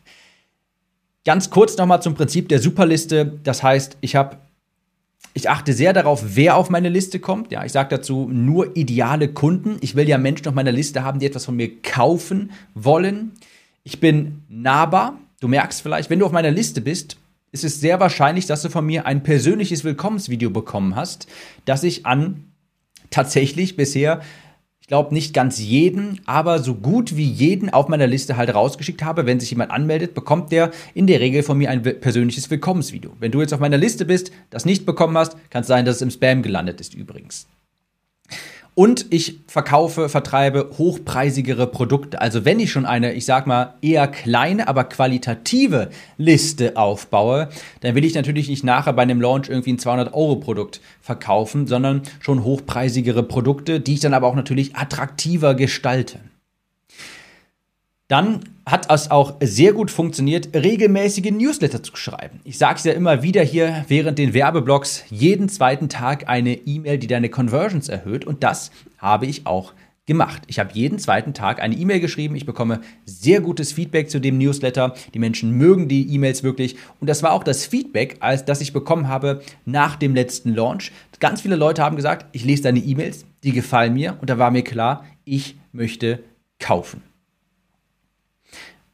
Ganz 1.25 1.49
kurz 1.49 1.77
nochmal 1.77 2.01
zum 2.01 2.15
Prinzip 2.15 2.49
der 2.49 2.59
Superliste. 2.59 3.39
Das 3.43 3.61
heißt, 3.61 3.97
ich 4.01 4.15
habe 4.15 4.37
ich 5.33 5.49
achte 5.49 5.71
sehr 5.71 5.93
darauf, 5.93 6.35
wer 6.35 6.57
auf 6.57 6.69
meine 6.69 6.89
Liste 6.89 7.19
kommt. 7.19 7.51
Ja, 7.51 7.63
ich 7.63 7.71
sage 7.71 7.89
dazu 7.89 8.27
nur 8.31 8.75
ideale 8.75 9.29
Kunden. 9.29 9.77
Ich 9.81 9.95
will 9.95 10.09
ja 10.09 10.17
Menschen 10.17 10.47
auf 10.47 10.55
meiner 10.55 10.73
Liste 10.73 11.03
haben, 11.03 11.19
die 11.19 11.25
etwas 11.25 11.45
von 11.45 11.55
mir 11.55 11.81
kaufen 11.81 12.51
wollen. 12.73 13.33
Ich 13.83 13.99
bin 13.99 14.43
nahbar. 14.49 15.17
Du 15.39 15.47
merkst 15.47 15.81
vielleicht, 15.81 16.09
wenn 16.09 16.19
du 16.19 16.25
auf 16.25 16.31
meiner 16.31 16.51
Liste 16.51 16.81
bist, 16.81 17.17
ist 17.51 17.63
es 17.63 17.79
sehr 17.79 17.99
wahrscheinlich, 17.99 18.45
dass 18.45 18.61
du 18.61 18.69
von 18.69 18.85
mir 18.85 19.05
ein 19.05 19.23
persönliches 19.23 19.83
Willkommensvideo 19.83 20.49
bekommen 20.49 20.95
hast, 20.95 21.27
das 21.65 21.83
ich 21.83 22.05
an 22.05 22.51
tatsächlich 23.09 23.75
bisher, 23.75 24.21
ich 24.79 24.87
glaube 24.87 25.13
nicht 25.13 25.33
ganz 25.33 25.59
jeden, 25.59 26.19
aber 26.25 26.59
so 26.59 26.75
gut 26.75 27.15
wie 27.15 27.25
jeden 27.25 27.69
auf 27.69 27.87
meiner 27.87 28.07
Liste 28.07 28.35
halt 28.35 28.53
rausgeschickt 28.53 29.03
habe. 29.03 29.25
Wenn 29.25 29.39
sich 29.39 29.51
jemand 29.51 29.71
anmeldet, 29.71 30.13
bekommt 30.13 30.51
der 30.51 30.71
in 30.93 31.07
der 31.07 31.19
Regel 31.19 31.43
von 31.43 31.57
mir 31.57 31.69
ein 31.69 31.81
persönliches 31.81 32.49
Willkommensvideo. 32.49 33.11
Wenn 33.19 33.31
du 33.31 33.41
jetzt 33.41 33.53
auf 33.53 33.59
meiner 33.59 33.77
Liste 33.77 34.05
bist, 34.05 34.31
das 34.49 34.65
nicht 34.65 34.85
bekommen 34.85 35.17
hast, 35.17 35.37
kann 35.49 35.61
es 35.61 35.67
sein, 35.67 35.85
dass 35.85 35.97
es 35.97 36.01
im 36.01 36.11
Spam 36.11 36.41
gelandet 36.41 36.81
ist 36.81 36.93
übrigens. 36.93 37.47
Und 38.73 39.07
ich 39.09 39.39
verkaufe, 39.47 40.07
vertreibe 40.07 40.71
hochpreisigere 40.77 41.67
Produkte. 41.67 42.21
Also 42.21 42.45
wenn 42.45 42.59
ich 42.59 42.71
schon 42.71 42.85
eine, 42.85 43.13
ich 43.13 43.25
sag 43.25 43.45
mal, 43.45 43.73
eher 43.81 44.07
kleine, 44.07 44.69
aber 44.69 44.85
qualitative 44.85 45.89
Liste 46.17 46.77
aufbaue, 46.77 47.49
dann 47.81 47.95
will 47.95 48.05
ich 48.05 48.15
natürlich 48.15 48.47
nicht 48.47 48.63
nachher 48.63 48.93
bei 48.93 49.01
einem 49.01 49.19
Launch 49.19 49.49
irgendwie 49.49 49.73
ein 49.73 49.77
200-Euro-Produkt 49.77 50.79
verkaufen, 51.01 51.67
sondern 51.67 52.03
schon 52.21 52.45
hochpreisigere 52.45 53.23
Produkte, 53.23 53.81
die 53.81 53.95
ich 53.95 53.99
dann 53.99 54.13
aber 54.13 54.27
auch 54.27 54.35
natürlich 54.35 54.75
attraktiver 54.75 55.53
gestalte. 55.53 56.19
Dann 58.11 58.41
hat 58.65 58.91
es 58.91 59.09
auch 59.09 59.35
sehr 59.41 59.71
gut 59.71 59.89
funktioniert, 59.89 60.49
regelmäßige 60.53 61.31
Newsletter 61.31 61.81
zu 61.81 61.95
schreiben. 61.95 62.41
Ich 62.43 62.57
sage 62.57 62.75
es 62.75 62.83
ja 62.83 62.91
immer 62.91 63.23
wieder 63.23 63.41
hier 63.41 63.85
während 63.87 64.19
den 64.19 64.33
Werbeblocks, 64.33 65.05
jeden 65.09 65.47
zweiten 65.47 65.87
Tag 65.87 66.27
eine 66.27 66.55
E-Mail, 66.55 66.97
die 66.97 67.07
deine 67.07 67.29
Conversions 67.29 67.87
erhöht. 67.87 68.25
Und 68.25 68.43
das 68.43 68.71
habe 68.97 69.27
ich 69.27 69.47
auch 69.47 69.71
gemacht. 70.07 70.41
Ich 70.47 70.59
habe 70.59 70.71
jeden 70.73 70.99
zweiten 70.99 71.33
Tag 71.33 71.61
eine 71.61 71.73
E-Mail 71.73 72.01
geschrieben. 72.01 72.35
Ich 72.35 72.45
bekomme 72.45 72.81
sehr 73.05 73.39
gutes 73.39 73.71
Feedback 73.71 74.09
zu 74.09 74.19
dem 74.19 74.37
Newsletter. 74.37 74.93
Die 75.13 75.19
Menschen 75.19 75.51
mögen 75.51 75.87
die 75.87 76.13
E-Mails 76.13 76.43
wirklich. 76.43 76.75
Und 76.99 77.09
das 77.09 77.23
war 77.23 77.31
auch 77.31 77.45
das 77.45 77.65
Feedback, 77.65 78.17
als 78.19 78.43
das 78.43 78.59
ich 78.59 78.73
bekommen 78.73 79.07
habe 79.07 79.41
nach 79.63 79.95
dem 79.95 80.15
letzten 80.15 80.53
Launch. 80.53 80.91
Ganz 81.21 81.39
viele 81.39 81.55
Leute 81.55 81.81
haben 81.81 81.95
gesagt, 81.95 82.25
ich 82.33 82.43
lese 82.43 82.63
deine 82.63 82.79
E-Mails, 82.79 83.23
die 83.45 83.53
gefallen 83.53 83.93
mir. 83.93 84.17
Und 84.19 84.29
da 84.29 84.37
war 84.37 84.51
mir 84.51 84.63
klar, 84.63 85.05
ich 85.23 85.55
möchte 85.71 86.19
kaufen. 86.59 87.03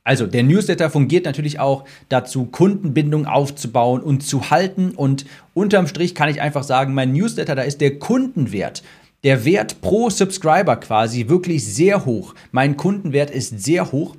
Also 0.08 0.26
der 0.26 0.44
Newsletter 0.44 0.90
fungiert 0.90 1.26
natürlich 1.26 1.60
auch 1.60 1.84
dazu, 2.08 2.46
Kundenbindung 2.46 3.26
aufzubauen 3.26 4.02
und 4.02 4.24
zu 4.24 4.50
halten. 4.50 4.92
Und 4.96 5.26
unterm 5.54 5.86
Strich 5.86 6.16
kann 6.16 6.30
ich 6.30 6.40
einfach 6.40 6.64
sagen, 6.64 6.94
mein 6.94 7.12
Newsletter, 7.12 7.56
da 7.56 7.64
ist 7.64 7.82
der 7.82 8.00
Kundenwert, 8.00 8.84
der 9.26 9.44
Wert 9.44 9.82
pro 9.82 10.10
Subscriber 10.10 10.78
quasi 10.78 11.28
wirklich 11.28 11.66
sehr 11.66 12.06
hoch. 12.06 12.36
Mein 12.54 12.78
Kundenwert 12.78 13.32
ist 13.32 13.62
sehr 13.62 13.92
hoch. 13.92 14.16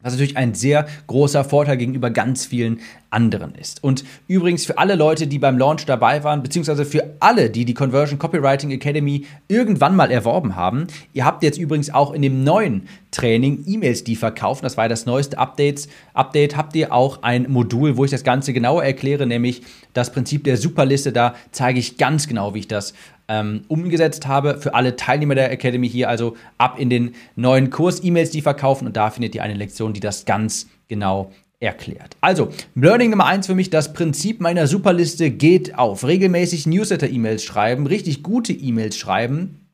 Was 0.00 0.12
natürlich 0.12 0.36
ein 0.36 0.54
sehr 0.54 0.86
großer 1.08 1.42
Vorteil 1.42 1.76
gegenüber 1.76 2.10
ganz 2.10 2.46
vielen 2.46 2.78
anderen 3.10 3.56
ist. 3.56 3.82
Und 3.82 4.04
übrigens 4.28 4.64
für 4.64 4.78
alle 4.78 4.94
Leute, 4.94 5.26
die 5.26 5.40
beim 5.40 5.58
Launch 5.58 5.86
dabei 5.86 6.22
waren, 6.22 6.40
beziehungsweise 6.40 6.84
für 6.84 7.16
alle, 7.18 7.50
die 7.50 7.64
die 7.64 7.74
Conversion 7.74 8.16
Copywriting 8.16 8.70
Academy 8.70 9.26
irgendwann 9.48 9.96
mal 9.96 10.12
erworben 10.12 10.54
haben, 10.54 10.86
ihr 11.14 11.24
habt 11.24 11.42
jetzt 11.42 11.58
übrigens 11.58 11.92
auch 11.92 12.12
in 12.12 12.22
dem 12.22 12.44
neuen 12.44 12.86
Training 13.10 13.64
E-Mails, 13.66 14.04
die 14.04 14.14
verkaufen. 14.14 14.62
Das 14.62 14.76
war 14.76 14.88
das 14.88 15.04
neueste 15.04 15.36
Updates. 15.36 15.88
Update 16.14 16.56
habt 16.56 16.76
ihr 16.76 16.92
auch 16.92 17.24
ein 17.24 17.50
Modul, 17.50 17.96
wo 17.96 18.04
ich 18.04 18.12
das 18.12 18.22
Ganze 18.22 18.52
genauer 18.52 18.84
erkläre, 18.84 19.26
nämlich 19.26 19.62
das 19.94 20.12
Prinzip 20.12 20.44
der 20.44 20.58
Superliste. 20.58 21.12
Da 21.12 21.34
zeige 21.50 21.80
ich 21.80 21.96
ganz 21.96 22.28
genau, 22.28 22.54
wie 22.54 22.60
ich 22.60 22.68
das 22.68 22.94
ähm, 23.28 23.62
umgesetzt 23.68 24.26
habe 24.26 24.58
für 24.58 24.74
alle 24.74 24.96
Teilnehmer 24.96 25.34
der 25.34 25.52
Academy 25.52 25.88
hier. 25.88 26.08
Also 26.08 26.36
ab 26.56 26.78
in 26.78 26.90
den 26.90 27.14
neuen 27.36 27.70
Kurs 27.70 28.02
E-Mails, 28.02 28.30
die 28.30 28.42
verkaufen 28.42 28.86
und 28.86 28.96
da 28.96 29.10
findet 29.10 29.34
ihr 29.34 29.42
eine 29.42 29.54
Lektion, 29.54 29.92
die 29.92 30.00
das 30.00 30.24
ganz 30.24 30.66
genau 30.88 31.30
erklärt. 31.60 32.16
Also, 32.20 32.50
Learning 32.74 33.10
Nummer 33.10 33.26
eins 33.26 33.46
für 33.46 33.54
mich, 33.54 33.70
das 33.70 33.92
Prinzip 33.92 34.40
meiner 34.40 34.66
Superliste 34.66 35.30
geht 35.30 35.76
auf. 35.76 36.04
Regelmäßig 36.04 36.66
Newsletter-E-Mails 36.66 37.42
schreiben, 37.42 37.86
richtig 37.86 38.22
gute 38.22 38.52
E-Mails 38.52 38.96
schreiben, 38.96 39.66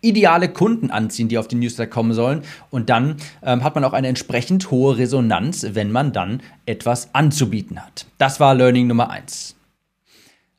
ideale 0.00 0.48
Kunden 0.48 0.90
anziehen, 0.90 1.28
die 1.28 1.36
auf 1.36 1.48
den 1.48 1.58
Newsletter 1.58 1.90
kommen 1.90 2.14
sollen. 2.14 2.42
Und 2.70 2.88
dann 2.88 3.16
ähm, 3.42 3.62
hat 3.62 3.74
man 3.74 3.84
auch 3.84 3.92
eine 3.92 4.08
entsprechend 4.08 4.70
hohe 4.70 4.96
Resonanz, 4.96 5.66
wenn 5.72 5.92
man 5.92 6.12
dann 6.12 6.40
etwas 6.64 7.14
anzubieten 7.14 7.84
hat. 7.84 8.06
Das 8.16 8.40
war 8.40 8.54
Learning 8.54 8.86
Nummer 8.86 9.10
eins. 9.10 9.56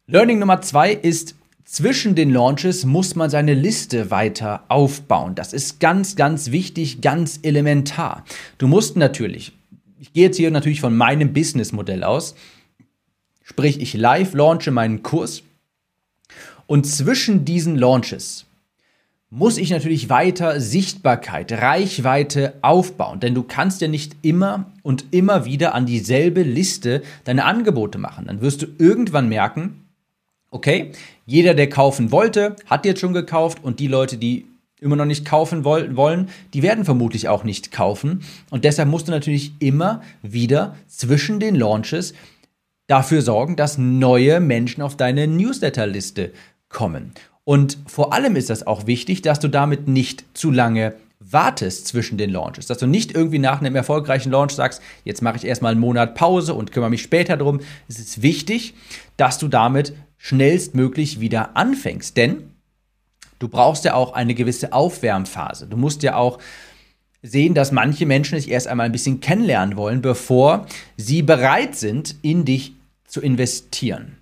Learning 0.07 0.37
Nummer 0.37 0.61
zwei 0.61 0.91
ist 0.91 1.35
zwischen 1.65 2.15
den 2.15 2.31
Launches 2.31 2.85
muss 2.85 3.15
man 3.15 3.29
seine 3.29 3.53
Liste 3.53 4.11
weiter 4.11 4.63
aufbauen. 4.69 5.35
Das 5.35 5.51
ist 5.51 5.79
ganz, 5.79 6.15
ganz 6.15 6.51
wichtig, 6.51 7.01
ganz 7.01 7.39
elementar. 7.41 8.23
Du 8.57 8.67
musst 8.67 8.95
natürlich, 8.95 9.51
ich 9.99 10.13
gehe 10.13 10.25
jetzt 10.25 10.37
hier 10.37 10.51
natürlich 10.51 10.79
von 10.79 10.95
meinem 10.95 11.33
Businessmodell 11.33 12.03
aus, 12.03 12.35
sprich 13.43 13.81
ich 13.81 13.93
live 13.95 14.33
launche 14.33 14.71
meinen 14.71 15.03
Kurs 15.03 15.43
und 16.67 16.85
zwischen 16.85 17.45
diesen 17.45 17.77
Launches 17.77 18.45
muss 19.29 19.57
ich 19.57 19.71
natürlich 19.71 20.07
weiter 20.09 20.61
Sichtbarkeit, 20.61 21.51
Reichweite 21.51 22.53
aufbauen. 22.61 23.19
Denn 23.19 23.35
du 23.35 23.43
kannst 23.43 23.81
ja 23.81 23.87
nicht 23.87 24.15
immer 24.21 24.71
und 24.81 25.05
immer 25.11 25.45
wieder 25.45 25.75
an 25.75 25.85
dieselbe 25.85 26.43
Liste 26.43 27.01
deine 27.25 27.43
Angebote 27.43 27.97
machen. 27.97 28.27
Dann 28.27 28.39
wirst 28.39 28.61
du 28.61 28.67
irgendwann 28.77 29.27
merken, 29.27 29.84
okay, 30.55 30.91
jeder, 31.25 31.53
der 31.53 31.69
kaufen 31.69 32.11
wollte, 32.11 32.55
hat 32.65 32.85
jetzt 32.85 33.01
schon 33.01 33.13
gekauft 33.13 33.59
und 33.61 33.79
die 33.79 33.87
Leute, 33.87 34.17
die 34.17 34.47
immer 34.81 34.95
noch 34.95 35.05
nicht 35.05 35.25
kaufen 35.25 35.63
wollen, 35.63 36.29
die 36.53 36.61
werden 36.61 36.85
vermutlich 36.85 37.27
auch 37.27 37.43
nicht 37.43 37.71
kaufen. 37.71 38.23
Und 38.49 38.65
deshalb 38.65 38.89
musst 38.89 39.07
du 39.07 39.11
natürlich 39.11 39.53
immer 39.59 40.01
wieder 40.21 40.75
zwischen 40.87 41.39
den 41.39 41.55
Launches 41.55 42.13
dafür 42.87 43.21
sorgen, 43.21 43.55
dass 43.55 43.77
neue 43.77 44.39
Menschen 44.39 44.81
auf 44.81 44.95
deine 44.95 45.27
Newsletterliste 45.27 46.31
kommen. 46.69 47.13
Und 47.43 47.77
vor 47.87 48.13
allem 48.13 48.35
ist 48.35 48.49
das 48.49 48.67
auch 48.67 48.87
wichtig, 48.87 49.21
dass 49.21 49.39
du 49.39 49.47
damit 49.47 49.87
nicht 49.87 50.25
zu 50.33 50.51
lange 50.51 50.95
wartest 51.19 51.87
zwischen 51.87 52.17
den 52.17 52.29
Launches, 52.29 52.67
dass 52.67 52.77
du 52.77 52.87
nicht 52.87 53.15
irgendwie 53.15 53.39
nach 53.39 53.59
einem 53.59 53.75
erfolgreichen 53.75 54.31
Launch 54.31 54.51
sagst, 54.51 54.81
jetzt 55.05 55.21
mache 55.21 55.37
ich 55.37 55.45
erstmal 55.45 55.71
einen 55.71 55.81
Monat 55.81 56.13
Pause 56.13 56.53
und 56.53 56.71
kümmere 56.71 56.89
mich 56.89 57.01
später 57.01 57.37
drum. 57.37 57.61
Es 57.87 57.99
ist 57.99 58.21
wichtig, 58.21 58.73
dass 59.17 59.37
du 59.37 59.47
damit 59.47 59.93
schnellstmöglich 60.17 61.19
wieder 61.19 61.55
anfängst. 61.55 62.17
Denn 62.17 62.51
du 63.39 63.47
brauchst 63.47 63.85
ja 63.85 63.93
auch 63.93 64.13
eine 64.13 64.35
gewisse 64.35 64.73
Aufwärmphase. 64.73 65.67
Du 65.67 65.77
musst 65.77 66.03
ja 66.03 66.15
auch 66.15 66.39
sehen, 67.21 67.53
dass 67.53 67.71
manche 67.71 68.05
Menschen 68.05 68.39
sich 68.39 68.49
erst 68.49 68.67
einmal 68.67 68.85
ein 68.85 68.91
bisschen 68.91 69.19
kennenlernen 69.19 69.77
wollen, 69.77 70.01
bevor 70.01 70.67
sie 70.97 71.21
bereit 71.21 71.75
sind, 71.75 72.15
in 72.21 72.45
dich 72.45 72.73
zu 73.07 73.21
investieren. 73.21 74.17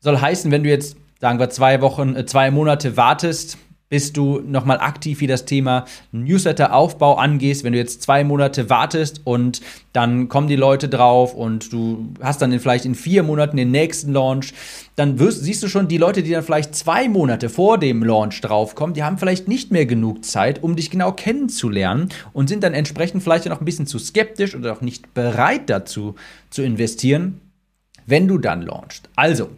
Soll 0.00 0.18
heißen, 0.18 0.50
wenn 0.50 0.62
du 0.62 0.70
jetzt, 0.70 0.96
sagen 1.20 1.38
wir, 1.38 1.50
zwei 1.50 1.82
Wochen, 1.82 2.16
äh, 2.16 2.24
zwei 2.24 2.50
Monate 2.50 2.96
wartest, 2.96 3.58
bis 3.90 4.12
du 4.12 4.40
nochmal 4.40 4.78
aktiv 4.78 5.20
wie 5.20 5.26
das 5.26 5.44
Thema 5.44 5.84
Newsletter-Aufbau 6.12 7.16
angehst. 7.16 7.64
Wenn 7.64 7.72
du 7.72 7.78
jetzt 7.78 8.02
zwei 8.02 8.22
Monate 8.22 8.70
wartest 8.70 9.20
und 9.24 9.60
dann 9.92 10.28
kommen 10.28 10.46
die 10.46 10.56
Leute 10.56 10.88
drauf 10.88 11.34
und 11.34 11.72
du 11.72 12.08
hast 12.22 12.40
dann 12.40 12.58
vielleicht 12.60 12.84
in 12.84 12.94
vier 12.94 13.24
Monaten 13.24 13.56
den 13.56 13.72
nächsten 13.72 14.12
Launch, 14.12 14.54
dann 14.94 15.18
wirst, 15.18 15.42
siehst 15.42 15.62
du 15.64 15.68
schon, 15.68 15.88
die 15.88 15.98
Leute, 15.98 16.22
die 16.22 16.30
dann 16.30 16.44
vielleicht 16.44 16.76
zwei 16.76 17.08
Monate 17.08 17.48
vor 17.48 17.78
dem 17.78 18.04
Launch 18.04 18.40
draufkommen, 18.40 18.94
die 18.94 19.02
haben 19.02 19.18
vielleicht 19.18 19.48
nicht 19.48 19.72
mehr 19.72 19.86
genug 19.86 20.24
Zeit, 20.24 20.62
um 20.62 20.76
dich 20.76 20.90
genau 20.90 21.10
kennenzulernen 21.10 22.10
und 22.32 22.48
sind 22.48 22.62
dann 22.62 22.74
entsprechend 22.74 23.24
vielleicht 23.24 23.46
noch 23.46 23.60
ein 23.60 23.64
bisschen 23.64 23.88
zu 23.88 23.98
skeptisch 23.98 24.54
oder 24.54 24.72
auch 24.72 24.82
nicht 24.82 25.14
bereit 25.14 25.68
dazu 25.68 26.14
zu 26.48 26.62
investieren, 26.62 27.40
wenn 28.06 28.28
du 28.28 28.38
dann 28.38 28.62
launchst. 28.62 29.08
Also, 29.16 29.50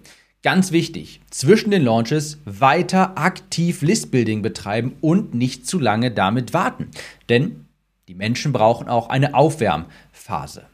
Ganz 0.43 0.73
wichtig, 0.73 1.21
zwischen 1.31 1.71
den 1.71 1.85
Launches 1.85 2.39
weiter 2.45 3.17
aktiv 3.17 3.81
Listbuilding 3.81 4.43
betreiben 4.43 4.97
und 5.01 5.35
nicht 5.35 5.69
zu 5.69 5.79
lange 5.79 6.11
damit 6.11 6.53
warten. 6.53 6.91
Denn 7.29 7.67
die 8.09 8.15
Menschen 8.15 8.53
brauchen 8.53 8.89
auch 8.89 9.09
eine 9.09 9.35
Aufwärmphase. 9.35 10.65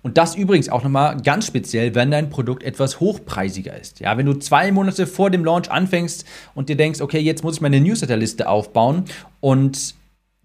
Und 0.00 0.16
das 0.16 0.34
übrigens 0.34 0.70
auch 0.70 0.82
nochmal 0.82 1.18
ganz 1.18 1.46
speziell, 1.46 1.94
wenn 1.94 2.10
dein 2.10 2.30
Produkt 2.30 2.62
etwas 2.62 3.00
hochpreisiger 3.00 3.78
ist. 3.78 4.00
Ja, 4.00 4.16
wenn 4.16 4.26
du 4.26 4.34
zwei 4.34 4.72
Monate 4.72 5.06
vor 5.06 5.30
dem 5.30 5.44
Launch 5.44 5.70
anfängst 5.70 6.24
und 6.54 6.70
dir 6.70 6.76
denkst, 6.76 7.00
okay, 7.00 7.20
jetzt 7.20 7.44
muss 7.44 7.56
ich 7.56 7.60
meine 7.60 7.80
Newsletterliste 7.80 8.48
aufbauen 8.48 9.04
und 9.40 9.94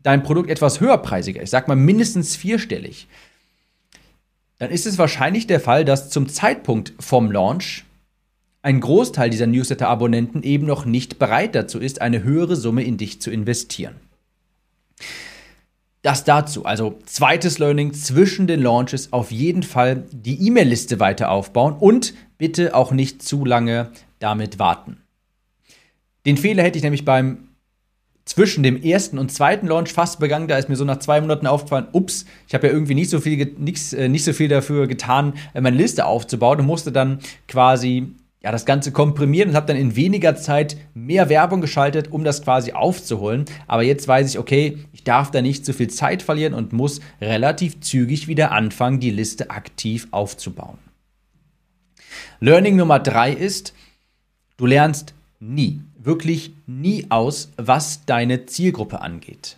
dein 0.03 0.23
Produkt 0.23 0.49
etwas 0.49 0.79
höherpreisiger 0.79 1.41
ist, 1.41 1.51
sag 1.51 1.67
mal 1.67 1.75
mindestens 1.75 2.35
vierstellig, 2.35 3.07
dann 4.59 4.71
ist 4.71 4.85
es 4.85 4.97
wahrscheinlich 4.97 5.47
der 5.47 5.59
Fall, 5.59 5.85
dass 5.85 6.09
zum 6.09 6.29
Zeitpunkt 6.29 6.93
vom 6.99 7.31
Launch 7.31 7.85
ein 8.61 8.79
Großteil 8.79 9.29
dieser 9.29 9.47
Newsletter-Abonnenten 9.47 10.43
eben 10.43 10.65
noch 10.65 10.85
nicht 10.85 11.19
bereit 11.19 11.55
dazu 11.55 11.79
ist, 11.79 12.01
eine 12.01 12.23
höhere 12.23 12.55
Summe 12.55 12.83
in 12.83 12.97
dich 12.97 13.21
zu 13.21 13.31
investieren. 13.31 13.95
Das 16.01 16.23
dazu. 16.23 16.65
Also 16.65 16.99
zweites 17.05 17.59
Learning 17.59 17.93
zwischen 17.93 18.47
den 18.47 18.61
Launches 18.61 19.13
auf 19.13 19.31
jeden 19.31 19.63
Fall 19.63 20.05
die 20.11 20.47
E-Mail-Liste 20.47 20.99
weiter 20.99 21.31
aufbauen 21.31 21.75
und 21.79 22.13
bitte 22.37 22.75
auch 22.75 22.91
nicht 22.91 23.21
zu 23.21 23.45
lange 23.45 23.91
damit 24.19 24.59
warten. 24.59 24.97
Den 26.25 26.37
Fehler 26.37 26.63
hätte 26.63 26.77
ich 26.77 26.83
nämlich 26.83 27.05
beim 27.05 27.46
zwischen 28.27 28.61
dem 28.61 28.81
ersten 28.81 29.17
und 29.17 29.31
zweiten 29.31 29.67
Launch 29.67 29.93
fast 29.93 30.19
begangen. 30.19 30.47
Da 30.47 30.57
ist 30.57 30.69
mir 30.69 30.75
so 30.75 30.85
nach 30.85 30.99
zwei 30.99 31.21
Monaten 31.21 31.47
aufgefallen, 31.47 31.87
ups, 31.93 32.25
ich 32.47 32.53
habe 32.53 32.67
ja 32.67 32.73
irgendwie 32.73 32.93
nicht 32.93 33.09
so 33.09 33.19
viel, 33.19 33.55
nix, 33.57 33.93
äh, 33.93 34.09
nicht 34.09 34.25
so 34.25 34.33
viel 34.33 34.49
dafür 34.49 34.85
getan, 34.87 35.33
äh, 35.53 35.61
meine 35.61 35.77
Liste 35.77 36.05
aufzubauen 36.05 36.59
und 36.59 36.65
musste 36.65 36.91
dann 36.91 37.19
quasi 37.47 38.15
ja, 38.43 38.51
das 38.51 38.65
Ganze 38.65 38.91
komprimieren 38.91 39.49
und 39.49 39.55
habe 39.55 39.65
dann 39.65 39.77
in 39.77 39.95
weniger 39.95 40.35
Zeit 40.35 40.77
mehr 40.93 41.29
Werbung 41.29 41.61
geschaltet, 41.61 42.11
um 42.11 42.23
das 42.23 42.43
quasi 42.43 42.73
aufzuholen. 42.73 43.45
Aber 43.65 43.81
jetzt 43.81 44.07
weiß 44.07 44.29
ich, 44.29 44.39
okay, 44.39 44.77
ich 44.91 45.03
darf 45.03 45.31
da 45.31 45.41
nicht 45.41 45.65
zu 45.65 45.73
viel 45.73 45.89
Zeit 45.89 46.21
verlieren 46.21 46.53
und 46.53 46.73
muss 46.73 46.99
relativ 47.21 47.79
zügig 47.79 48.27
wieder 48.27 48.51
anfangen, 48.51 48.99
die 48.99 49.09
Liste 49.09 49.49
aktiv 49.49 50.07
aufzubauen. 50.11 50.77
Learning 52.39 52.75
Nummer 52.75 52.99
drei 52.99 53.31
ist, 53.31 53.73
du 54.57 54.65
lernst 54.65 55.15
nie 55.39 55.81
wirklich 56.07 56.53
nie 56.65 57.05
aus, 57.09 57.51
was 57.57 58.05
deine 58.05 58.45
Zielgruppe 58.45 59.01
angeht. 59.01 59.57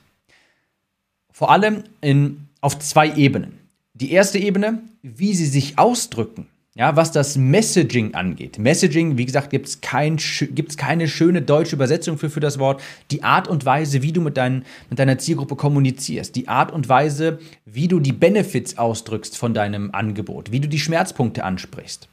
Vor 1.31 1.51
allem 1.51 1.83
in, 2.01 2.48
auf 2.59 2.79
zwei 2.79 3.15
Ebenen. 3.15 3.59
Die 3.93 4.12
erste 4.12 4.39
Ebene, 4.39 4.81
wie 5.01 5.33
sie 5.33 5.45
sich 5.45 5.77
ausdrücken. 5.77 6.48
Ja, 6.75 6.95
was 6.95 7.12
das 7.12 7.36
Messaging 7.36 8.13
angeht. 8.13 8.57
Messaging, 8.57 9.17
wie 9.17 9.25
gesagt, 9.25 9.50
gibt 9.50 9.67
es 9.67 9.81
kein, 9.81 10.17
keine 10.77 11.07
schöne 11.07 11.41
deutsche 11.41 11.75
Übersetzung 11.75 12.17
für, 12.17 12.29
für 12.29 12.39
das 12.39 12.57
Wort. 12.57 12.81
Die 13.12 13.24
Art 13.24 13.48
und 13.48 13.65
Weise, 13.65 14.01
wie 14.01 14.13
du 14.13 14.21
mit, 14.21 14.38
dein, 14.38 14.63
mit 14.89 14.98
deiner 14.98 15.17
Zielgruppe 15.17 15.55
kommunizierst. 15.55 16.36
Die 16.36 16.48
Art 16.48 16.71
und 16.71 16.88
Weise, 16.88 17.39
wie 17.65 17.89
du 17.89 18.00
die 18.00 18.13
Benefits 18.13 18.77
ausdrückst 18.77 19.38
von 19.38 19.53
deinem 19.53 19.91
Angebot. 19.91 20.51
Wie 20.51 20.62
du 20.62 20.69
die 20.69 20.79
Schmerzpunkte 20.79 21.43
ansprichst. 21.43 22.07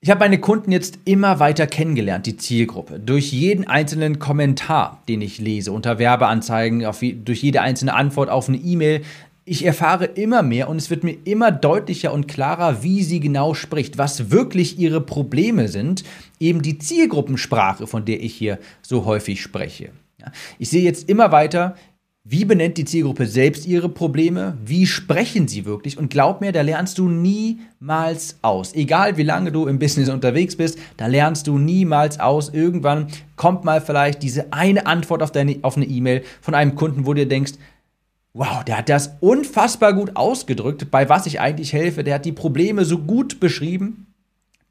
Ich 0.00 0.10
habe 0.10 0.20
meine 0.20 0.38
Kunden 0.38 0.70
jetzt 0.70 1.00
immer 1.06 1.40
weiter 1.40 1.66
kennengelernt, 1.66 2.26
die 2.26 2.36
Zielgruppe, 2.36 3.00
durch 3.00 3.32
jeden 3.32 3.66
einzelnen 3.66 4.20
Kommentar, 4.20 5.02
den 5.08 5.20
ich 5.20 5.38
lese, 5.38 5.72
unter 5.72 5.98
Werbeanzeigen, 5.98 6.86
durch 7.24 7.42
jede 7.42 7.62
einzelne 7.62 7.94
Antwort 7.94 8.30
auf 8.30 8.48
eine 8.48 8.58
E-Mail. 8.58 9.02
Ich 9.44 9.64
erfahre 9.64 10.04
immer 10.04 10.44
mehr 10.44 10.68
und 10.68 10.76
es 10.76 10.88
wird 10.90 11.02
mir 11.02 11.16
immer 11.24 11.50
deutlicher 11.50 12.12
und 12.12 12.28
klarer, 12.28 12.84
wie 12.84 13.02
sie 13.02 13.18
genau 13.18 13.54
spricht, 13.54 13.98
was 13.98 14.30
wirklich 14.30 14.78
ihre 14.78 15.00
Probleme 15.00 15.66
sind, 15.66 16.04
eben 16.38 16.62
die 16.62 16.78
Zielgruppensprache, 16.78 17.88
von 17.88 18.04
der 18.04 18.22
ich 18.22 18.34
hier 18.34 18.60
so 18.82 19.04
häufig 19.04 19.42
spreche. 19.42 19.90
Ich 20.60 20.70
sehe 20.70 20.84
jetzt 20.84 21.08
immer 21.08 21.32
weiter, 21.32 21.74
Wie 22.30 22.44
benennt 22.44 22.76
die 22.76 22.84
Zielgruppe 22.84 23.26
selbst 23.26 23.66
ihre 23.66 23.88
Probleme? 23.88 24.58
Wie 24.62 24.86
sprechen 24.86 25.48
sie 25.48 25.64
wirklich? 25.64 25.96
Und 25.96 26.10
glaub 26.10 26.42
mir, 26.42 26.52
da 26.52 26.60
lernst 26.60 26.98
du 26.98 27.08
niemals 27.08 28.36
aus. 28.42 28.74
Egal 28.74 29.16
wie 29.16 29.22
lange 29.22 29.50
du 29.50 29.66
im 29.66 29.78
Business 29.78 30.10
unterwegs 30.10 30.54
bist, 30.54 30.78
da 30.98 31.06
lernst 31.06 31.46
du 31.46 31.56
niemals 31.56 32.20
aus. 32.20 32.50
Irgendwann 32.50 33.06
kommt 33.36 33.64
mal 33.64 33.80
vielleicht 33.80 34.22
diese 34.22 34.52
eine 34.52 34.84
Antwort 34.84 35.22
auf, 35.22 35.32
deine, 35.32 35.56
auf 35.62 35.78
eine 35.78 35.86
E-Mail 35.86 36.22
von 36.42 36.54
einem 36.54 36.74
Kunden, 36.74 37.06
wo 37.06 37.14
du 37.14 37.22
dir 37.22 37.28
denkst, 37.28 37.54
wow, 38.34 38.62
der 38.62 38.76
hat 38.76 38.90
das 38.90 39.16
unfassbar 39.20 39.94
gut 39.94 40.14
ausgedrückt, 40.14 40.90
bei 40.90 41.08
was 41.08 41.24
ich 41.24 41.40
eigentlich 41.40 41.72
helfe. 41.72 42.04
Der 42.04 42.16
hat 42.16 42.26
die 42.26 42.32
Probleme 42.32 42.84
so 42.84 42.98
gut 42.98 43.40
beschrieben. 43.40 44.07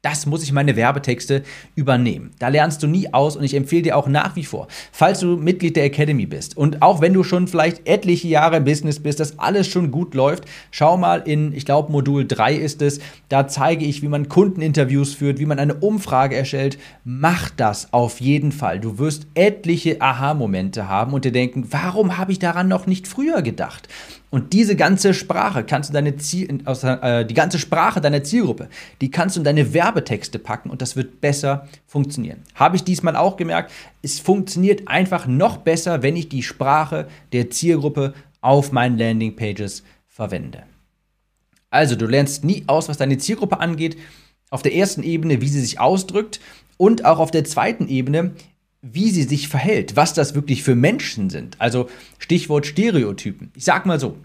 Das 0.02 0.26
muss 0.26 0.44
ich 0.44 0.52
meine 0.52 0.76
Werbetexte 0.76 1.42
übernehmen. 1.74 2.30
Da 2.38 2.46
lernst 2.46 2.84
du 2.84 2.86
nie 2.86 3.12
aus 3.12 3.36
und 3.36 3.42
ich 3.42 3.54
empfehle 3.54 3.82
dir 3.82 3.96
auch 3.96 4.06
nach 4.06 4.36
wie 4.36 4.44
vor, 4.44 4.68
falls 4.92 5.18
du 5.18 5.36
Mitglied 5.36 5.74
der 5.74 5.82
Academy 5.82 6.24
bist 6.24 6.56
und 6.56 6.82
auch 6.82 7.00
wenn 7.00 7.14
du 7.14 7.24
schon 7.24 7.48
vielleicht 7.48 7.88
etliche 7.88 8.28
Jahre 8.28 8.58
im 8.58 8.64
Business 8.64 9.00
bist, 9.00 9.18
dass 9.18 9.40
alles 9.40 9.66
schon 9.66 9.90
gut 9.90 10.14
läuft, 10.14 10.44
schau 10.70 10.96
mal 10.96 11.22
in, 11.26 11.52
ich 11.52 11.64
glaube, 11.64 11.90
Modul 11.90 12.28
3 12.28 12.54
ist 12.54 12.80
es, 12.80 13.00
da 13.28 13.48
zeige 13.48 13.84
ich, 13.84 14.00
wie 14.00 14.08
man 14.08 14.28
Kundeninterviews 14.28 15.14
führt, 15.14 15.40
wie 15.40 15.46
man 15.46 15.58
eine 15.58 15.74
Umfrage 15.74 16.36
erstellt. 16.36 16.78
Mach 17.02 17.50
das 17.50 17.92
auf 17.92 18.20
jeden 18.20 18.52
Fall. 18.52 18.78
Du 18.78 18.98
wirst 18.98 19.26
etliche 19.34 20.00
Aha-Momente 20.00 20.88
haben 20.88 21.12
und 21.12 21.24
dir 21.24 21.32
denken, 21.32 21.66
warum 21.70 22.18
habe 22.18 22.30
ich 22.30 22.38
daran 22.38 22.68
noch 22.68 22.86
nicht 22.86 23.08
früher 23.08 23.42
gedacht? 23.42 23.88
Und 24.30 24.52
diese 24.52 24.76
ganze 24.76 25.14
Sprache 25.14 25.64
kannst 25.64 25.90
du 25.90 25.94
deine 25.94 26.16
Ziel, 26.16 26.62
äh, 26.66 27.24
die 27.24 27.34
ganze 27.34 27.58
Sprache 27.58 28.00
deiner 28.00 28.22
Zielgruppe, 28.22 28.68
die 29.00 29.10
kannst 29.10 29.36
du 29.36 29.40
in 29.40 29.44
deine 29.44 29.72
Werbetexte 29.72 30.38
packen 30.38 30.70
und 30.70 30.82
das 30.82 30.96
wird 30.96 31.20
besser 31.20 31.66
funktionieren. 31.86 32.42
Habe 32.54 32.76
ich 32.76 32.84
diesmal 32.84 33.16
auch 33.16 33.36
gemerkt, 33.36 33.72
es 34.02 34.20
funktioniert 34.20 34.86
einfach 34.86 35.26
noch 35.26 35.58
besser, 35.58 36.02
wenn 36.02 36.16
ich 36.16 36.28
die 36.28 36.42
Sprache 36.42 37.08
der 37.32 37.50
Zielgruppe 37.50 38.12
auf 38.40 38.70
meinen 38.70 38.98
Landingpages 38.98 39.82
verwende. 40.06 40.64
Also, 41.70 41.96
du 41.96 42.06
lernst 42.06 42.44
nie 42.44 42.64
aus, 42.66 42.88
was 42.88 42.96
deine 42.96 43.18
Zielgruppe 43.18 43.60
angeht. 43.60 43.96
Auf 44.50 44.62
der 44.62 44.74
ersten 44.74 45.02
Ebene, 45.02 45.42
wie 45.42 45.48
sie 45.48 45.60
sich 45.60 45.80
ausdrückt 45.80 46.40
und 46.78 47.04
auch 47.04 47.18
auf 47.18 47.30
der 47.30 47.44
zweiten 47.44 47.88
Ebene, 47.88 48.32
wie 48.82 49.10
sie 49.10 49.24
sich 49.24 49.48
verhält, 49.48 49.96
was 49.96 50.14
das 50.14 50.34
wirklich 50.34 50.62
für 50.62 50.74
Menschen 50.74 51.30
sind. 51.30 51.60
Also 51.60 51.88
Stichwort 52.18 52.66
Stereotypen. 52.66 53.50
Ich 53.56 53.64
sag 53.64 53.86
mal 53.86 53.98
so, 53.98 54.16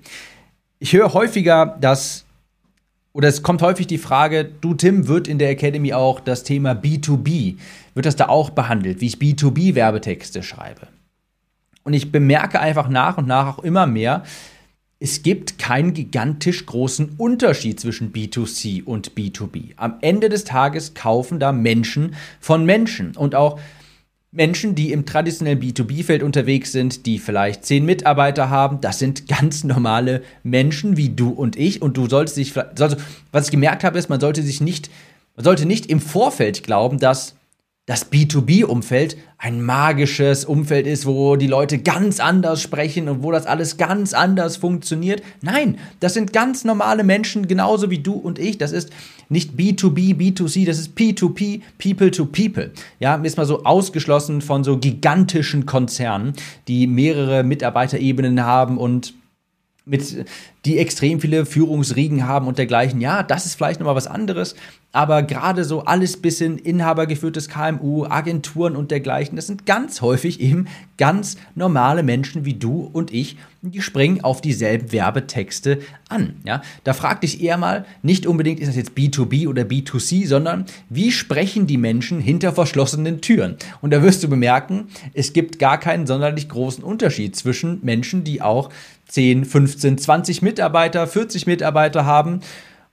ich 0.79 0.93
höre 0.93 1.13
häufiger, 1.13 1.77
dass, 1.81 2.25
oder 3.13 3.27
es 3.27 3.41
kommt 3.41 3.61
häufig 3.61 3.87
die 3.87 3.97
Frage, 3.97 4.45
du 4.45 4.73
Tim, 4.73 5.07
wird 5.07 5.27
in 5.27 5.39
der 5.39 5.49
Academy 5.49 5.93
auch 5.93 6.19
das 6.19 6.43
Thema 6.43 6.73
B2B, 6.73 7.57
wird 7.93 8.05
das 8.05 8.15
da 8.15 8.27
auch 8.27 8.51
behandelt, 8.51 9.01
wie 9.01 9.07
ich 9.07 9.15
B2B-Werbetexte 9.17 10.43
schreibe? 10.43 10.87
Und 11.83 11.93
ich 11.93 12.11
bemerke 12.11 12.59
einfach 12.59 12.89
nach 12.89 13.17
und 13.17 13.27
nach 13.27 13.57
auch 13.57 13.63
immer 13.63 13.87
mehr, 13.87 14.23
es 14.99 15.21
gibt 15.21 15.59
keinen 15.59 15.93
gigantisch 15.93 16.65
großen 16.65 17.15
Unterschied 17.17 17.77
zwischen 17.77 18.13
B2C 18.13 18.85
und 18.85 19.15
B2B. 19.15 19.73
Am 19.75 19.97
Ende 19.99 20.29
des 20.29 20.45
Tages 20.45 20.93
kaufen 20.93 21.39
da 21.39 21.51
Menschen 21.51 22.15
von 22.39 22.65
Menschen. 22.65 23.17
Und 23.17 23.35
auch 23.35 23.59
Menschen, 24.33 24.73
die 24.73 24.91
im 24.91 25.05
traditionellen 25.05 25.61
B2B-Feld 25.61 26.23
unterwegs 26.23 26.71
sind, 26.71 27.05
die 27.05 27.19
vielleicht 27.19 27.65
zehn 27.65 27.85
Mitarbeiter 27.85 28.49
haben, 28.49 28.81
das 28.81 28.97
sind 28.97 29.27
ganz 29.27 29.63
normale 29.63 30.23
Menschen 30.41 30.97
wie 30.97 31.09
du 31.09 31.29
und 31.29 31.55
ich. 31.55 31.83
Und 31.83 31.97
du 31.97 32.09
solltest 32.09 32.37
dich, 32.37 32.57
also, 32.57 32.97
was 33.31 33.45
ich 33.45 33.51
gemerkt 33.51 33.83
habe, 33.83 33.97
ist, 33.99 34.09
man 34.09 34.19
sollte 34.19 34.41
sich 34.41 34.59
nicht, 34.59 34.89
man 35.35 35.43
sollte 35.43 35.67
nicht 35.67 35.85
im 35.85 36.01
Vorfeld 36.01 36.63
glauben, 36.63 36.97
dass 36.97 37.35
das 37.85 38.09
B2B-Umfeld 38.11 39.17
ein 39.37 39.61
magisches 39.61 40.45
Umfeld 40.45 40.87
ist, 40.87 41.05
wo 41.05 41.35
die 41.35 41.47
Leute 41.47 41.79
ganz 41.79 42.21
anders 42.21 42.61
sprechen 42.61 43.09
und 43.09 43.23
wo 43.23 43.31
das 43.31 43.45
alles 43.45 43.75
ganz 43.75 44.13
anders 44.13 44.55
funktioniert. 44.55 45.21
Nein, 45.41 45.77
das 45.99 46.13
sind 46.13 46.31
ganz 46.31 46.63
normale 46.63 47.03
Menschen, 47.03 47.45
genauso 47.45 47.89
wie 47.89 47.99
du 47.99 48.13
und 48.13 48.39
ich. 48.39 48.57
Das 48.57 48.71
ist 48.71 48.89
nicht 49.27 49.55
B2B, 49.57 50.15
B2C, 50.15 50.65
das 50.65 50.79
ist 50.79 50.97
P2P, 50.97 51.61
People 51.77 52.09
to 52.11 52.25
People. 52.25 52.71
Ja, 53.01 53.15
ist 53.15 53.35
mal 53.35 53.45
so 53.45 53.65
ausgeschlossen 53.65 54.41
von 54.41 54.63
so 54.63 54.77
gigantischen 54.77 55.65
Konzernen, 55.65 56.33
die 56.69 56.87
mehrere 56.87 57.43
Mitarbeiterebenen 57.43 58.43
haben 58.43 58.77
und 58.77 59.13
mit, 59.85 60.25
die 60.65 60.77
extrem 60.77 61.19
viele 61.19 61.45
Führungsriegen 61.45 62.25
haben 62.25 62.47
und 62.47 62.57
dergleichen. 62.57 63.01
Ja, 63.01 63.21
das 63.23 63.45
ist 63.45 63.55
vielleicht 63.55 63.79
nochmal 63.79 63.95
was 63.95 64.07
anderes, 64.07 64.55
aber 64.93 65.23
gerade 65.23 65.65
so 65.65 65.83
alles 65.85 66.17
bis 66.17 66.39
in 66.39 66.57
inhabergeführtes 66.57 67.49
KMU, 67.49 68.05
Agenturen 68.05 68.75
und 68.75 68.91
dergleichen, 68.91 69.35
das 69.35 69.47
sind 69.47 69.65
ganz 69.65 70.01
häufig 70.01 70.39
eben 70.39 70.67
ganz 70.97 71.35
normale 71.55 72.03
Menschen 72.03 72.45
wie 72.45 72.53
du 72.53 72.89
und 72.93 73.11
ich, 73.11 73.37
die 73.61 73.81
springen 73.81 74.23
auf 74.23 74.39
dieselben 74.39 74.91
Werbetexte 74.91 75.79
an. 76.09 76.35
Ja, 76.45 76.61
da 76.83 76.93
frag 76.93 77.21
dich 77.21 77.41
eher 77.41 77.57
mal, 77.57 77.85
nicht 78.03 78.27
unbedingt 78.27 78.59
ist 78.59 78.67
das 78.67 78.75
jetzt 78.75 78.91
B2B 78.91 79.47
oder 79.47 79.63
B2C, 79.63 80.27
sondern 80.27 80.65
wie 80.89 81.11
sprechen 81.11 81.65
die 81.65 81.77
Menschen 81.77 82.19
hinter 82.19 82.53
verschlossenen 82.53 83.19
Türen? 83.21 83.55
Und 83.81 83.91
da 83.91 84.03
wirst 84.03 84.23
du 84.23 84.27
bemerken, 84.27 84.89
es 85.13 85.33
gibt 85.33 85.59
gar 85.59 85.79
keinen 85.79 86.05
sonderlich 86.05 86.49
großen 86.49 86.83
Unterschied 86.83 87.35
zwischen 87.35 87.79
Menschen, 87.81 88.23
die 88.23 88.41
auch 88.41 88.69
10, 89.07 89.45
15, 89.45 89.97
20 89.97 90.41
Mitarbeiter, 90.41 90.52
40 90.57 91.47
Mitarbeiter 91.47 92.05
haben 92.05 92.41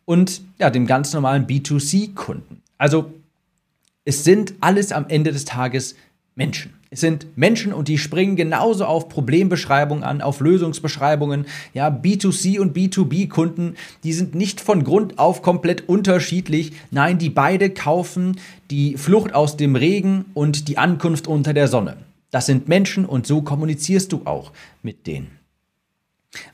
und 0.05 0.43
ja, 0.59 0.71
dem 0.71 0.87
ganz 0.87 1.13
normalen 1.13 1.47
B2C-Kunden. 1.47 2.63
Also 2.79 3.13
es 4.05 4.25
sind 4.25 4.55
alles 4.61 4.93
am 4.93 5.07
Ende 5.09 5.33
des 5.33 5.45
Tages 5.45 5.95
Menschen. 6.35 6.75
Es 6.93 7.01
sind 7.01 7.37
Menschen 7.37 7.73
und 7.73 7.87
die 7.87 7.99
springen 7.99 8.35
genauso 8.35 8.85
auf 8.85 9.09
Problembeschreibungen 9.09 10.03
an, 10.03 10.21
auf 10.21 10.41
Lösungsbeschreibungen. 10.41 11.47
Ja, 11.73 11.89
B2C 11.89 12.59
und 12.59 12.77
B2B-Kunden, 12.77 13.77
die 14.03 14.13
sind 14.13 14.35
nicht 14.35 14.61
von 14.61 14.83
Grund 14.83 15.21
auf 15.21 15.43
komplett 15.43 15.89
unterschiedlich. 15.89 16.73
Nein, 16.91 17.19
die 17.19 17.31
beide 17.31 17.71
kaufen 17.71 18.41
die 18.71 18.97
Flucht 18.97 19.35
aus 19.35 19.57
dem 19.57 19.77
Regen 19.77 20.25
und 20.35 20.67
die 20.67 20.79
Ankunft 20.79 21.29
unter 21.29 21.55
der 21.55 21.69
Sonne. 21.69 21.97
Das 22.33 22.47
sind 22.47 22.69
Menschen 22.69 23.07
und 23.07 23.25
so 23.25 23.43
kommunizierst 23.43 24.11
du 24.11 24.23
auch 24.25 24.51
mit 24.83 25.07
denen. 25.07 25.40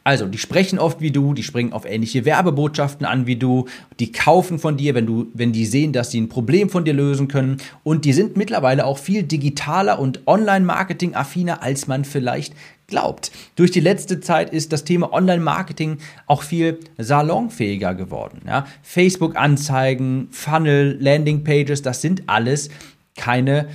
Also, 0.04 0.26
die 0.26 0.38
sprechen 0.38 0.78
oft 0.78 1.00
wie 1.02 1.10
du, 1.10 1.34
die 1.34 1.42
springen 1.42 1.74
auf 1.74 1.84
ähnliche 1.84 2.24
Werbebotschaften 2.24 3.04
an 3.04 3.26
wie 3.26 3.36
du, 3.36 3.66
die 4.00 4.10
kaufen 4.10 4.58
von 4.58 4.78
dir, 4.78 4.94
wenn 4.94 5.04
du, 5.04 5.26
wenn 5.34 5.52
die 5.52 5.66
sehen, 5.66 5.92
dass 5.92 6.10
sie 6.10 6.20
ein 6.20 6.30
Problem 6.30 6.70
von 6.70 6.86
dir 6.86 6.94
lösen 6.94 7.28
können. 7.28 7.58
Und 7.82 8.06
die 8.06 8.14
sind 8.14 8.38
mittlerweile 8.38 8.86
auch 8.86 8.96
viel 8.96 9.22
digitaler 9.22 9.98
und 9.98 10.26
Online-Marketing-affiner, 10.26 11.62
als 11.62 11.88
man 11.88 12.06
vielleicht 12.06 12.54
glaubt. 12.86 13.32
Durch 13.56 13.70
die 13.70 13.80
letzte 13.80 14.20
Zeit 14.20 14.50
ist 14.50 14.72
das 14.72 14.84
Thema 14.84 15.12
Online-Marketing 15.12 15.98
auch 16.26 16.42
viel 16.42 16.80
salonfähiger 16.96 17.94
geworden. 17.94 18.42
Ja? 18.46 18.66
Facebook-Anzeigen, 18.82 20.28
Funnel, 20.30 20.96
Landing-Pages, 21.00 21.82
das 21.82 22.00
sind 22.00 22.22
alles 22.26 22.70
keine 23.16 23.68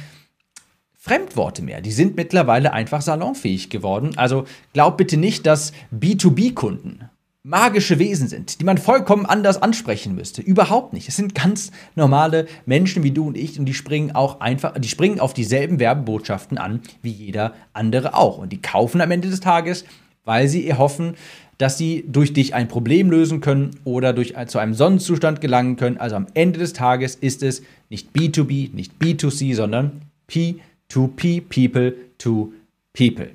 Fremdworte 1.03 1.63
mehr. 1.63 1.81
Die 1.81 1.91
sind 1.91 2.15
mittlerweile 2.15 2.73
einfach 2.73 3.01
salonfähig 3.01 3.71
geworden. 3.71 4.11
Also 4.17 4.45
glaub 4.71 4.97
bitte 4.97 5.17
nicht, 5.17 5.47
dass 5.47 5.73
B2B-Kunden 5.91 7.09
magische 7.41 7.97
Wesen 7.97 8.27
sind, 8.27 8.61
die 8.61 8.65
man 8.65 8.77
vollkommen 8.77 9.25
anders 9.25 9.59
ansprechen 9.59 10.13
müsste. 10.13 10.43
Überhaupt 10.43 10.93
nicht. 10.93 11.09
Es 11.09 11.15
sind 11.15 11.33
ganz 11.33 11.71
normale 11.95 12.45
Menschen 12.67 13.01
wie 13.01 13.09
du 13.09 13.25
und 13.25 13.35
ich 13.35 13.57
und 13.57 13.65
die 13.65 13.73
springen 13.73 14.11
auch 14.11 14.41
einfach, 14.41 14.77
die 14.77 14.87
springen 14.87 15.19
auf 15.19 15.33
dieselben 15.33 15.79
Werbebotschaften 15.79 16.59
an 16.59 16.81
wie 17.01 17.09
jeder 17.09 17.55
andere 17.73 18.13
auch. 18.13 18.37
Und 18.37 18.51
die 18.51 18.61
kaufen 18.61 19.01
am 19.01 19.09
Ende 19.09 19.27
des 19.27 19.39
Tages, 19.39 19.85
weil 20.23 20.47
sie 20.47 20.67
erhoffen, 20.67 21.15
dass 21.57 21.79
sie 21.79 22.05
durch 22.07 22.33
dich 22.33 22.53
ein 22.53 22.67
Problem 22.67 23.09
lösen 23.09 23.41
können 23.41 23.71
oder 23.85 24.13
durch 24.13 24.35
zu 24.45 24.59
einem 24.59 24.75
Sonnenzustand 24.75 25.41
gelangen 25.41 25.77
können. 25.77 25.97
Also 25.97 26.15
am 26.15 26.27
Ende 26.35 26.59
des 26.59 26.73
Tages 26.73 27.15
ist 27.15 27.41
es 27.41 27.63
nicht 27.89 28.15
B2B, 28.15 28.75
nicht 28.75 29.01
B2C, 29.01 29.55
sondern 29.55 30.03
P2P 30.29 30.59
to 30.91 31.08
P 31.08 31.41
people 31.41 31.93
to 32.17 32.54
people. 32.93 33.30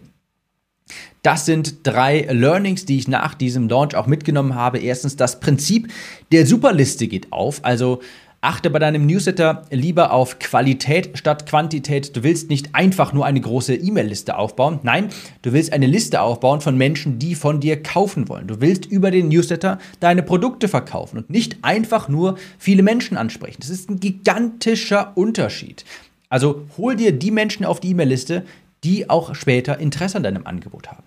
Das 1.23 1.45
sind 1.45 1.79
drei 1.83 2.21
Learnings, 2.31 2.85
die 2.85 2.99
ich 2.99 3.09
nach 3.09 3.35
diesem 3.35 3.69
Launch 3.69 3.97
auch 3.97 4.07
mitgenommen 4.07 4.55
habe. 4.55 4.79
Erstens, 4.79 5.17
das 5.17 5.41
Prinzip 5.41 5.89
der 6.31 6.47
Superliste 6.47 7.09
geht 7.09 7.33
auf. 7.33 7.65
Also 7.65 8.01
achte 8.41 8.71
bei 8.71 8.79
deinem 8.79 9.07
Newsletter 9.07 9.63
lieber 9.71 10.13
auf 10.13 10.39
Qualität 10.39 11.19
statt 11.19 11.47
Quantität. 11.47 12.15
Du 12.17 12.23
willst 12.23 12.49
nicht 12.49 12.77
einfach 12.77 13.13
nur 13.13 13.27
eine 13.27 13.41
große 13.41 13.75
E-Mail-Liste 13.75 14.39
aufbauen. 14.39 14.79
Nein, 14.85 15.09
du 15.43 15.53
willst 15.53 15.73
eine 15.73 15.87
Liste 15.87 16.21
aufbauen 16.21 16.61
von 16.61 16.77
Menschen, 16.77 17.19
die 17.19 17.35
von 17.35 17.59
dir 17.59 17.83
kaufen 17.83 18.29
wollen. 18.29 18.47
Du 18.47 18.61
willst 18.61 18.87
über 18.87 19.11
den 19.11 19.29
Newsletter 19.29 19.79
deine 19.99 20.23
Produkte 20.23 20.69
verkaufen 20.69 21.19
und 21.19 21.31
nicht 21.31 21.59
einfach 21.63 22.09
nur 22.09 22.37
viele 22.59 22.85
Menschen 22.85 23.17
ansprechen. 23.17 23.59
Das 23.59 23.71
ist 23.71 23.91
ein 23.91 23.99
gigantischer 23.99 25.17
Unterschied. 25.17 25.85
Also 26.29 26.67
hol 26.77 26.97
dir 26.97 27.13
die 27.13 27.31
Menschen 27.31 27.65
auf 27.65 27.81
die 27.81 27.91
E-Mail-Liste, 27.91 28.45
die 28.85 29.09
auch 29.11 29.35
später 29.35 29.79
Interesse 29.79 30.19
an 30.19 30.23
deinem 30.23 30.47
Angebot 30.47 30.89
haben. 30.89 31.05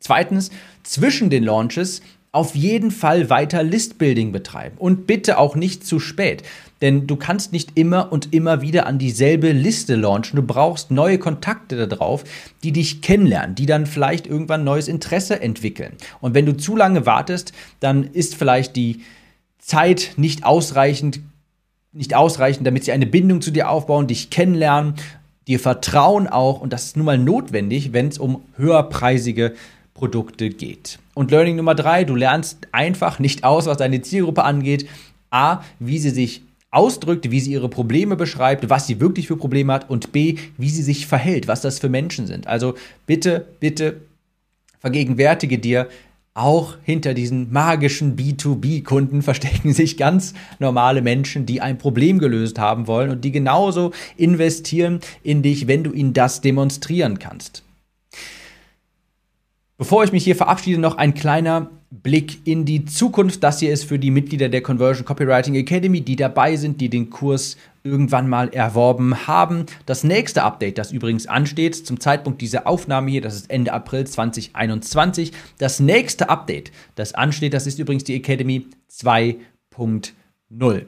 Zweitens, 0.00 0.50
zwischen 0.82 1.30
den 1.30 1.44
Launches 1.44 2.02
auf 2.32 2.54
jeden 2.54 2.90
Fall 2.90 3.28
weiter 3.28 3.62
Listbuilding 3.62 4.32
betreiben 4.32 4.78
und 4.78 5.06
bitte 5.06 5.38
auch 5.38 5.54
nicht 5.54 5.86
zu 5.86 6.00
spät. 6.00 6.42
Denn 6.80 7.06
du 7.06 7.16
kannst 7.16 7.52
nicht 7.52 7.72
immer 7.76 8.10
und 8.10 8.32
immer 8.32 8.62
wieder 8.62 8.86
an 8.86 8.98
dieselbe 8.98 9.52
Liste 9.52 9.94
launchen. 9.94 10.36
Du 10.36 10.42
brauchst 10.42 10.90
neue 10.90 11.18
Kontakte 11.18 11.76
da 11.76 11.86
drauf, 11.86 12.24
die 12.64 12.72
dich 12.72 13.02
kennenlernen, 13.02 13.54
die 13.54 13.66
dann 13.66 13.86
vielleicht 13.86 14.26
irgendwann 14.26 14.64
neues 14.64 14.88
Interesse 14.88 15.40
entwickeln. 15.40 15.92
Und 16.20 16.34
wenn 16.34 16.46
du 16.46 16.56
zu 16.56 16.74
lange 16.74 17.04
wartest, 17.04 17.52
dann 17.80 18.04
ist 18.04 18.34
vielleicht 18.34 18.76
die 18.76 19.02
Zeit 19.58 20.14
nicht 20.16 20.44
ausreichend, 20.44 21.20
nicht 21.92 22.14
ausreichend, 22.14 22.66
damit 22.66 22.84
sie 22.84 22.92
eine 22.92 23.06
Bindung 23.06 23.40
zu 23.40 23.50
dir 23.50 23.70
aufbauen, 23.70 24.06
dich 24.06 24.30
kennenlernen, 24.30 24.94
dir 25.46 25.60
vertrauen 25.60 26.26
auch. 26.26 26.60
Und 26.60 26.72
das 26.72 26.84
ist 26.86 26.96
nun 26.96 27.06
mal 27.06 27.18
notwendig, 27.18 27.92
wenn 27.92 28.08
es 28.08 28.18
um 28.18 28.42
höherpreisige 28.56 29.54
Produkte 29.94 30.50
geht. 30.50 30.98
Und 31.14 31.30
Learning 31.30 31.56
Nummer 31.56 31.74
drei, 31.74 32.04
du 32.04 32.14
lernst 32.14 32.68
einfach 32.72 33.18
nicht 33.18 33.44
aus, 33.44 33.66
was 33.66 33.76
deine 33.76 34.00
Zielgruppe 34.00 34.44
angeht. 34.44 34.88
A, 35.30 35.62
wie 35.78 35.98
sie 35.98 36.10
sich 36.10 36.42
ausdrückt, 36.70 37.30
wie 37.30 37.40
sie 37.40 37.52
ihre 37.52 37.68
Probleme 37.68 38.16
beschreibt, 38.16 38.70
was 38.70 38.86
sie 38.86 38.98
wirklich 38.98 39.28
für 39.28 39.36
Probleme 39.36 39.72
hat 39.74 39.90
und 39.90 40.12
B, 40.12 40.36
wie 40.56 40.70
sie 40.70 40.82
sich 40.82 41.06
verhält, 41.06 41.46
was 41.46 41.60
das 41.60 41.78
für 41.78 41.90
Menschen 41.90 42.26
sind. 42.26 42.46
Also 42.46 42.74
bitte, 43.06 43.46
bitte 43.60 44.00
vergegenwärtige 44.80 45.58
dir, 45.58 45.88
auch 46.34 46.76
hinter 46.82 47.12
diesen 47.12 47.52
magischen 47.52 48.16
B2B-Kunden 48.16 49.22
verstecken 49.22 49.72
sich 49.74 49.96
ganz 49.96 50.34
normale 50.58 51.02
Menschen, 51.02 51.46
die 51.46 51.60
ein 51.60 51.78
Problem 51.78 52.18
gelöst 52.18 52.58
haben 52.58 52.86
wollen 52.86 53.10
und 53.10 53.22
die 53.24 53.32
genauso 53.32 53.92
investieren 54.16 55.00
in 55.22 55.42
dich, 55.42 55.66
wenn 55.66 55.84
du 55.84 55.92
ihnen 55.92 56.14
das 56.14 56.40
demonstrieren 56.40 57.18
kannst. 57.18 57.64
Bevor 59.76 60.04
ich 60.04 60.12
mich 60.12 60.24
hier 60.24 60.36
verabschiede, 60.36 60.80
noch 60.80 60.96
ein 60.96 61.14
kleiner 61.14 61.70
Blick 61.92 62.46
in 62.46 62.64
die 62.64 62.86
Zukunft. 62.86 63.44
Das 63.44 63.60
hier 63.60 63.70
ist 63.70 63.84
für 63.84 63.98
die 63.98 64.10
Mitglieder 64.10 64.48
der 64.48 64.62
Conversion 64.62 65.04
Copywriting 65.04 65.54
Academy, 65.56 66.00
die 66.00 66.16
dabei 66.16 66.56
sind, 66.56 66.80
die 66.80 66.88
den 66.88 67.10
Kurs 67.10 67.58
irgendwann 67.84 68.30
mal 68.30 68.48
erworben 68.48 69.26
haben. 69.26 69.66
Das 69.84 70.02
nächste 70.02 70.42
Update, 70.42 70.78
das 70.78 70.90
übrigens 70.90 71.26
ansteht, 71.26 71.74
zum 71.74 72.00
Zeitpunkt 72.00 72.40
dieser 72.40 72.66
Aufnahme 72.66 73.10
hier, 73.10 73.20
das 73.20 73.34
ist 73.34 73.50
Ende 73.50 73.74
April 73.74 74.06
2021. 74.06 75.32
Das 75.58 75.80
nächste 75.80 76.30
Update, 76.30 76.72
das 76.94 77.12
ansteht, 77.12 77.52
das 77.52 77.66
ist 77.66 77.78
übrigens 77.78 78.04
die 78.04 78.14
Academy 78.14 78.66
2.0. 78.90 80.82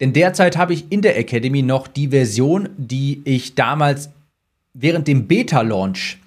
Denn 0.00 0.14
derzeit 0.14 0.56
habe 0.56 0.72
ich 0.72 0.90
in 0.90 1.02
der 1.02 1.18
Academy 1.18 1.60
noch 1.60 1.86
die 1.86 2.08
Version, 2.08 2.70
die 2.78 3.20
ich 3.24 3.54
damals 3.56 4.08
während 4.72 5.06
dem 5.06 5.26
Beta-Launch 5.26 6.19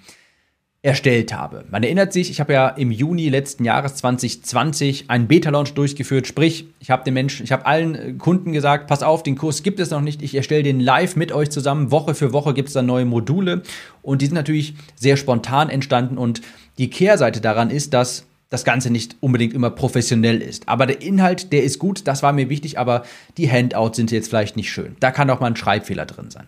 erstellt 0.84 1.32
habe. 1.32 1.64
Man 1.70 1.82
erinnert 1.82 2.12
sich, 2.12 2.30
ich 2.30 2.40
habe 2.40 2.52
ja 2.52 2.68
im 2.68 2.90
Juni 2.90 3.30
letzten 3.30 3.64
Jahres 3.64 3.94
2020 3.94 5.08
einen 5.08 5.26
Beta-Launch 5.28 5.72
durchgeführt, 5.72 6.26
sprich, 6.26 6.66
ich 6.78 6.90
habe 6.90 7.04
den 7.04 7.14
Menschen, 7.14 7.44
ich 7.44 7.52
habe 7.52 7.64
allen 7.64 7.94
äh, 7.94 8.12
Kunden 8.12 8.52
gesagt, 8.52 8.86
pass 8.86 9.02
auf, 9.02 9.22
den 9.22 9.34
Kurs 9.34 9.62
gibt 9.62 9.80
es 9.80 9.88
noch 9.88 10.02
nicht, 10.02 10.20
ich 10.20 10.34
erstelle 10.34 10.62
den 10.62 10.80
live 10.80 11.16
mit 11.16 11.32
euch 11.32 11.48
zusammen, 11.48 11.90
Woche 11.90 12.14
für 12.14 12.34
Woche 12.34 12.52
gibt 12.52 12.68
es 12.68 12.74
dann 12.74 12.84
neue 12.84 13.06
Module. 13.06 13.62
Und 14.02 14.20
die 14.20 14.26
sind 14.26 14.34
natürlich 14.34 14.74
sehr 14.94 15.16
spontan 15.16 15.70
entstanden. 15.70 16.18
Und 16.18 16.42
die 16.76 16.90
Kehrseite 16.90 17.40
daran 17.40 17.70
ist, 17.70 17.94
dass 17.94 18.26
das 18.50 18.64
Ganze 18.64 18.90
nicht 18.90 19.16
unbedingt 19.20 19.54
immer 19.54 19.70
professionell 19.70 20.42
ist. 20.42 20.68
Aber 20.68 20.84
der 20.84 21.00
Inhalt, 21.00 21.50
der 21.54 21.64
ist 21.64 21.78
gut, 21.78 22.06
das 22.06 22.22
war 22.22 22.34
mir 22.34 22.50
wichtig, 22.50 22.78
aber 22.78 23.04
die 23.38 23.50
Handouts 23.50 23.96
sind 23.96 24.10
jetzt 24.10 24.28
vielleicht 24.28 24.56
nicht 24.58 24.70
schön. 24.70 24.96
Da 25.00 25.10
kann 25.12 25.30
auch 25.30 25.40
mal 25.40 25.46
ein 25.46 25.56
Schreibfehler 25.56 26.04
drin 26.04 26.30
sein 26.30 26.44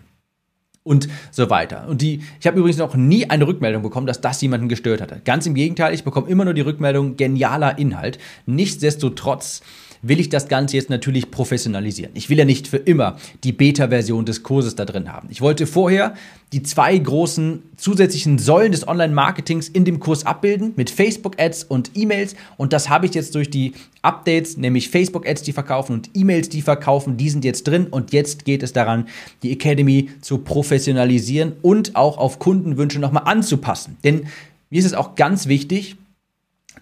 und 0.86 1.08
so 1.30 1.50
weiter. 1.50 1.86
Und 1.88 2.00
die, 2.00 2.22
ich 2.40 2.46
habe 2.46 2.58
übrigens 2.58 2.78
noch 2.78 2.94
nie 2.94 3.28
eine 3.28 3.46
Rückmeldung 3.46 3.82
bekommen, 3.82 4.06
dass 4.06 4.20
das 4.20 4.40
jemanden 4.40 4.68
gestört 4.68 5.00
hatte. 5.00 5.20
Ganz 5.24 5.46
im 5.46 5.54
Gegenteil, 5.54 5.92
ich 5.92 6.04
bekomme 6.04 6.28
immer 6.28 6.44
nur 6.44 6.54
die 6.54 6.62
Rückmeldung 6.62 7.16
genialer 7.16 7.78
Inhalt. 7.78 8.18
Nichtsdestotrotz 8.46 9.62
will 10.08 10.20
ich 10.20 10.28
das 10.28 10.48
Ganze 10.48 10.76
jetzt 10.76 10.90
natürlich 10.90 11.30
professionalisieren. 11.30 12.12
Ich 12.14 12.30
will 12.30 12.38
ja 12.38 12.44
nicht 12.44 12.68
für 12.68 12.76
immer 12.76 13.16
die 13.44 13.52
Beta-Version 13.52 14.24
des 14.24 14.42
Kurses 14.42 14.76
da 14.76 14.84
drin 14.84 15.12
haben. 15.12 15.28
Ich 15.30 15.40
wollte 15.40 15.66
vorher 15.66 16.14
die 16.52 16.62
zwei 16.62 16.96
großen 16.96 17.62
zusätzlichen 17.76 18.38
Säulen 18.38 18.72
des 18.72 18.86
Online-Marketings 18.86 19.68
in 19.68 19.84
dem 19.84 19.98
Kurs 19.98 20.24
abbilden 20.24 20.72
mit 20.76 20.90
Facebook-Ads 20.90 21.64
und 21.64 21.90
E-Mails. 21.94 22.36
Und 22.56 22.72
das 22.72 22.88
habe 22.88 23.06
ich 23.06 23.14
jetzt 23.14 23.34
durch 23.34 23.50
die 23.50 23.72
Updates, 24.02 24.56
nämlich 24.56 24.88
Facebook-Ads, 24.88 25.42
die 25.42 25.52
verkaufen 25.52 25.92
und 25.92 26.10
E-Mails, 26.14 26.48
die 26.48 26.62
verkaufen, 26.62 27.16
die 27.16 27.30
sind 27.30 27.44
jetzt 27.44 27.64
drin. 27.64 27.88
Und 27.88 28.12
jetzt 28.12 28.44
geht 28.44 28.62
es 28.62 28.72
daran, 28.72 29.08
die 29.42 29.50
Academy 29.52 30.10
zu 30.20 30.38
professionalisieren 30.38 31.54
und 31.62 31.96
auch 31.96 32.18
auf 32.18 32.38
Kundenwünsche 32.38 33.00
nochmal 33.00 33.24
anzupassen. 33.26 33.96
Denn 34.04 34.26
mir 34.70 34.78
ist 34.78 34.86
es 34.86 34.94
auch 34.94 35.16
ganz 35.16 35.48
wichtig, 35.48 35.96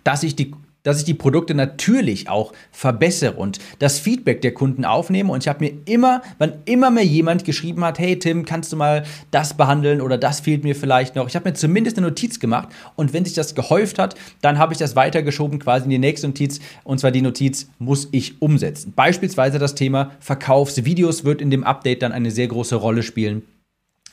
dass 0.05 0.23
ich 0.23 0.37
die 0.37 0.53
dass 0.85 0.99
ich 0.99 1.05
die 1.05 1.15
Produkte 1.15 1.55
natürlich 1.55 2.29
auch 2.29 2.53
verbessere 2.71 3.33
und 3.33 3.59
das 3.81 3.99
Feedback 3.99 4.41
der 4.43 4.55
Kunden 4.55 4.85
aufnehme. 4.85 5.33
Und 5.33 5.43
ich 5.43 5.49
habe 5.49 5.65
mir 5.65 5.73
immer, 5.87 6.23
wann 6.39 6.53
immer 6.67 6.91
mir 6.91 7.05
jemand 7.05 7.45
geschrieben 7.45 7.85
hat, 7.85 7.99
hey 7.99 8.19
Tim, 8.19 8.45
kannst 8.45 8.73
du 8.73 8.77
mal 8.77 9.05
das 9.33 9.55
behandeln 9.55 10.01
oder 10.01 10.17
das 10.17 10.41
fehlt 10.41 10.63
mir 10.63 10.77
vielleicht 10.77 11.17
noch. 11.17 11.27
Ich 11.27 11.35
habe 11.35 11.49
mir 11.49 11.55
zumindest 11.55 11.99
eine 11.99 12.07
Notiz 12.07 12.39
gemacht 12.39 12.69
und 12.95 13.13
wenn 13.13 13.25
sich 13.25 13.35
das 13.35 13.57
gehäuft 13.57 13.99
hat, 13.99 14.15
dann 14.43 14.59
habe 14.59 14.73
ich 14.73 14.79
das 14.79 14.95
weitergeschoben 14.95 15.59
quasi 15.59 15.85
in 15.85 15.91
die 15.91 15.99
nächste 15.99 16.29
Notiz 16.29 16.61
und 16.85 17.01
zwar 17.01 17.11
die 17.11 17.23
Notiz 17.23 17.69
muss 17.79 18.09
ich 18.13 18.41
umsetzen. 18.41 18.93
Beispielsweise 18.95 19.59
das 19.59 19.75
Thema 19.75 20.13
Verkaufsvideos 20.21 21.25
wird 21.25 21.41
in 21.41 21.51
dem 21.51 21.65
Update 21.65 22.03
dann 22.03 22.13
eine 22.13 22.31
sehr 22.31 22.49
große 22.49 22.77
Rolle 22.77 23.03
spielen. 23.03 23.43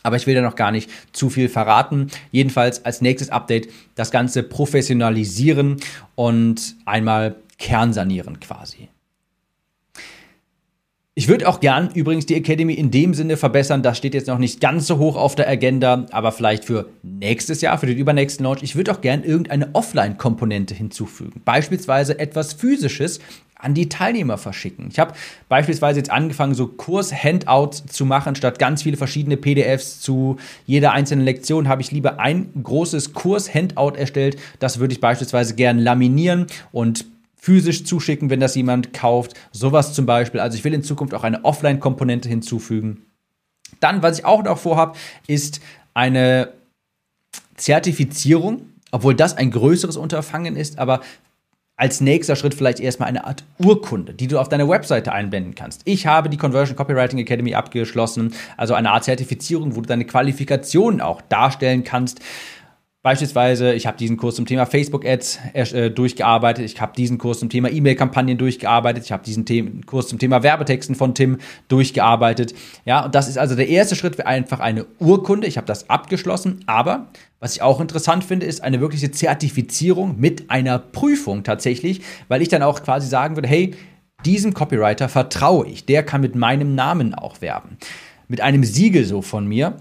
Aber 0.04 0.15
ich 0.15 0.25
will 0.27 0.36
da 0.36 0.41
noch 0.41 0.56
gar 0.56 0.71
nicht 0.71 0.89
zu 1.12 1.30
viel 1.30 1.47
verraten. 1.47 2.08
Jedenfalls 2.32 2.86
als 2.86 3.01
nächstes 3.01 3.30
Update 3.30 3.69
das 3.95 4.12
Ganze 4.12 4.43
professionalisieren 4.43 5.77
und 6.15 6.75
einmal 6.86 7.36
kernsanieren 7.58 8.39
quasi. 8.39 8.89
Ich 11.13 11.27
würde 11.27 11.47
auch 11.49 11.60
gern 11.60 11.89
übrigens 11.93 12.25
die 12.25 12.36
Academy 12.36 12.73
in 12.73 12.89
dem 12.89 13.13
Sinne 13.13 13.36
verbessern, 13.36 13.84
das 13.84 13.97
steht 13.97 14.13
jetzt 14.13 14.27
noch 14.27 14.38
nicht 14.38 14.62
ganz 14.62 14.88
so 14.88 14.97
hoch 14.97 15.17
auf 15.17 15.36
der 15.36 15.49
Agenda, 15.49 16.06
aber 16.12 16.32
vielleicht 16.32 16.63
für 16.63 16.89
nächstes 17.04 17.60
Jahr, 17.60 17.77
für 17.77 17.86
den 17.86 17.97
übernächsten 17.97 18.45
Launch. 18.45 18.63
Ich 18.63 18.77
würde 18.77 18.93
auch 18.93 19.01
gern 19.01 19.23
irgendeine 19.23 19.75
Offline-Komponente 19.75 20.73
hinzufügen. 20.73 21.41
Beispielsweise 21.43 22.17
etwas 22.17 22.54
Physisches, 22.54 23.19
an 23.62 23.74
die 23.74 23.89
Teilnehmer 23.89 24.38
verschicken. 24.38 24.89
Ich 24.91 25.00
habe 25.00 25.13
beispielsweise 25.47 26.00
jetzt 26.00 26.10
angefangen, 26.10 26.56
so 26.56 26.67
Kurs-Handouts 26.67 27.86
zu 27.86 28.06
machen, 28.06 28.36
statt 28.36 28.60
ganz 28.60 28.84
viele 28.84 28.97
verschiedene 28.97 29.38
PDFs 29.38 30.02
zu 30.02 30.38
jeder 30.65 30.93
einzelnen 30.93 31.24
Lektion 31.24 31.67
habe 31.67 31.82
ich 31.82 31.91
lieber 31.91 32.19
ein 32.19 32.50
großes 32.62 33.13
Kurs-Handout 33.13 33.95
erstellt. 33.95 34.38
Das 34.60 34.80
würde 34.80 34.93
ich 34.93 35.00
beispielsweise 35.00 35.56
gern 35.56 35.78
laminieren 35.78 36.47
und 36.71 37.06
physisch 37.36 37.86
zuschicken, 37.86 38.30
wenn 38.30 38.39
das 38.39 38.56
jemand 38.56 38.93
kauft. 38.93 39.34
Sowas 39.52 39.93
zum 39.93 40.06
Beispiel. 40.06 40.39
Also 40.39 40.58
ich 40.58 40.63
will 40.63 40.74
in 40.74 40.84
Zukunft 40.84 41.13
auch 41.13 41.24
eine 41.24 41.45
Offline-Komponente 41.45 42.30
hinzufügen. 42.30 43.04
Dann, 43.80 44.04
was 44.04 44.19
ich 44.19 44.26
auch 44.26 44.43
noch 44.43 44.58
vorhabe, 44.58 44.97
ist 45.28 45.62
eine 45.93 46.50
Zertifizierung, 47.56 48.69
obwohl 48.91 49.15
das 49.15 49.38
ein 49.38 49.52
größeres 49.52 49.97
Unterfangen 49.97 50.56
ist, 50.56 50.80
aber 50.80 51.02
als 51.82 52.00
nächster 52.00 52.36
Schritt 52.36 52.54
vielleicht 52.54 52.80
erstmal 52.80 53.10
eine 53.10 53.26
Art 53.26 53.44
Urkunde, 53.58 54.13
die 54.13 54.28
du 54.28 54.38
auf 54.38 54.48
deine 54.48 54.70
Webseite 54.70 55.13
einbinden 55.13 55.56
kannst. 55.56 55.82
Ich 55.86 56.06
habe 56.06 56.30
die 56.30 56.38
Conversion 56.38 56.78
Copywriting 56.78 57.17
Academy 57.17 57.56
abgeschlossen, 57.56 58.36
also 58.56 58.76
eine 58.76 58.91
Art 58.91 59.04
Zertifizierung, 59.04 59.76
wo 59.76 59.82
du 59.82 59.88
deine 59.88 60.06
Qualifikationen 60.06 61.02
auch 61.02 61.22
darstellen 61.22 61.84
kannst. 61.84 62.20
Beispielsweise, 63.03 63.73
ich 63.73 63.87
habe 63.87 63.97
diesen 63.97 64.15
Kurs 64.15 64.35
zum 64.35 64.45
Thema 64.45 64.67
Facebook-Ads 64.67 65.39
äh, 65.53 65.89
durchgearbeitet, 65.89 66.65
ich 66.65 66.79
habe 66.79 66.93
diesen 66.95 67.17
Kurs 67.17 67.39
zum 67.39 67.49
Thema 67.49 67.71
E-Mail-Kampagnen 67.71 68.37
durchgearbeitet, 68.37 69.05
ich 69.05 69.11
habe 69.11 69.23
diesen 69.23 69.47
The 69.47 69.81
Kurs 69.87 70.07
zum 70.07 70.19
Thema 70.19 70.43
Werbetexten 70.43 70.93
von 70.93 71.15
Tim 71.15 71.39
durchgearbeitet. 71.67 72.53
Ja, 72.85 73.03
und 73.03 73.15
das 73.15 73.27
ist 73.27 73.39
also 73.39 73.55
der 73.55 73.69
erste 73.69 73.95
Schritt 73.95 74.17
für 74.17 74.27
einfach 74.27 74.59
eine 74.59 74.85
Urkunde. 74.99 75.47
Ich 75.47 75.57
habe 75.57 75.65
das 75.65 75.89
abgeschlossen, 75.89 76.59
aber 76.67 77.07
was 77.39 77.55
ich 77.55 77.63
auch 77.63 77.81
interessant 77.81 78.23
finde, 78.23 78.45
ist 78.45 78.63
eine 78.63 78.81
wirkliche 78.81 79.09
Zertifizierung 79.09 80.19
mit 80.19 80.51
einer 80.51 80.77
Prüfung 80.77 81.43
tatsächlich, 81.43 82.01
weil 82.27 82.43
ich 82.43 82.49
dann 82.49 82.61
auch 82.61 82.83
quasi 82.83 83.07
sagen 83.07 83.35
würde, 83.35 83.47
hey, 83.47 83.73
diesem 84.25 84.53
Copywriter 84.53 85.09
vertraue 85.09 85.65
ich, 85.65 85.87
der 85.87 86.03
kann 86.03 86.21
mit 86.21 86.35
meinem 86.35 86.75
Namen 86.75 87.15
auch 87.15 87.41
werben. 87.41 87.77
Mit 88.27 88.41
einem 88.41 88.63
Siegel 88.63 89.05
so 89.05 89.23
von 89.23 89.47
mir. 89.47 89.77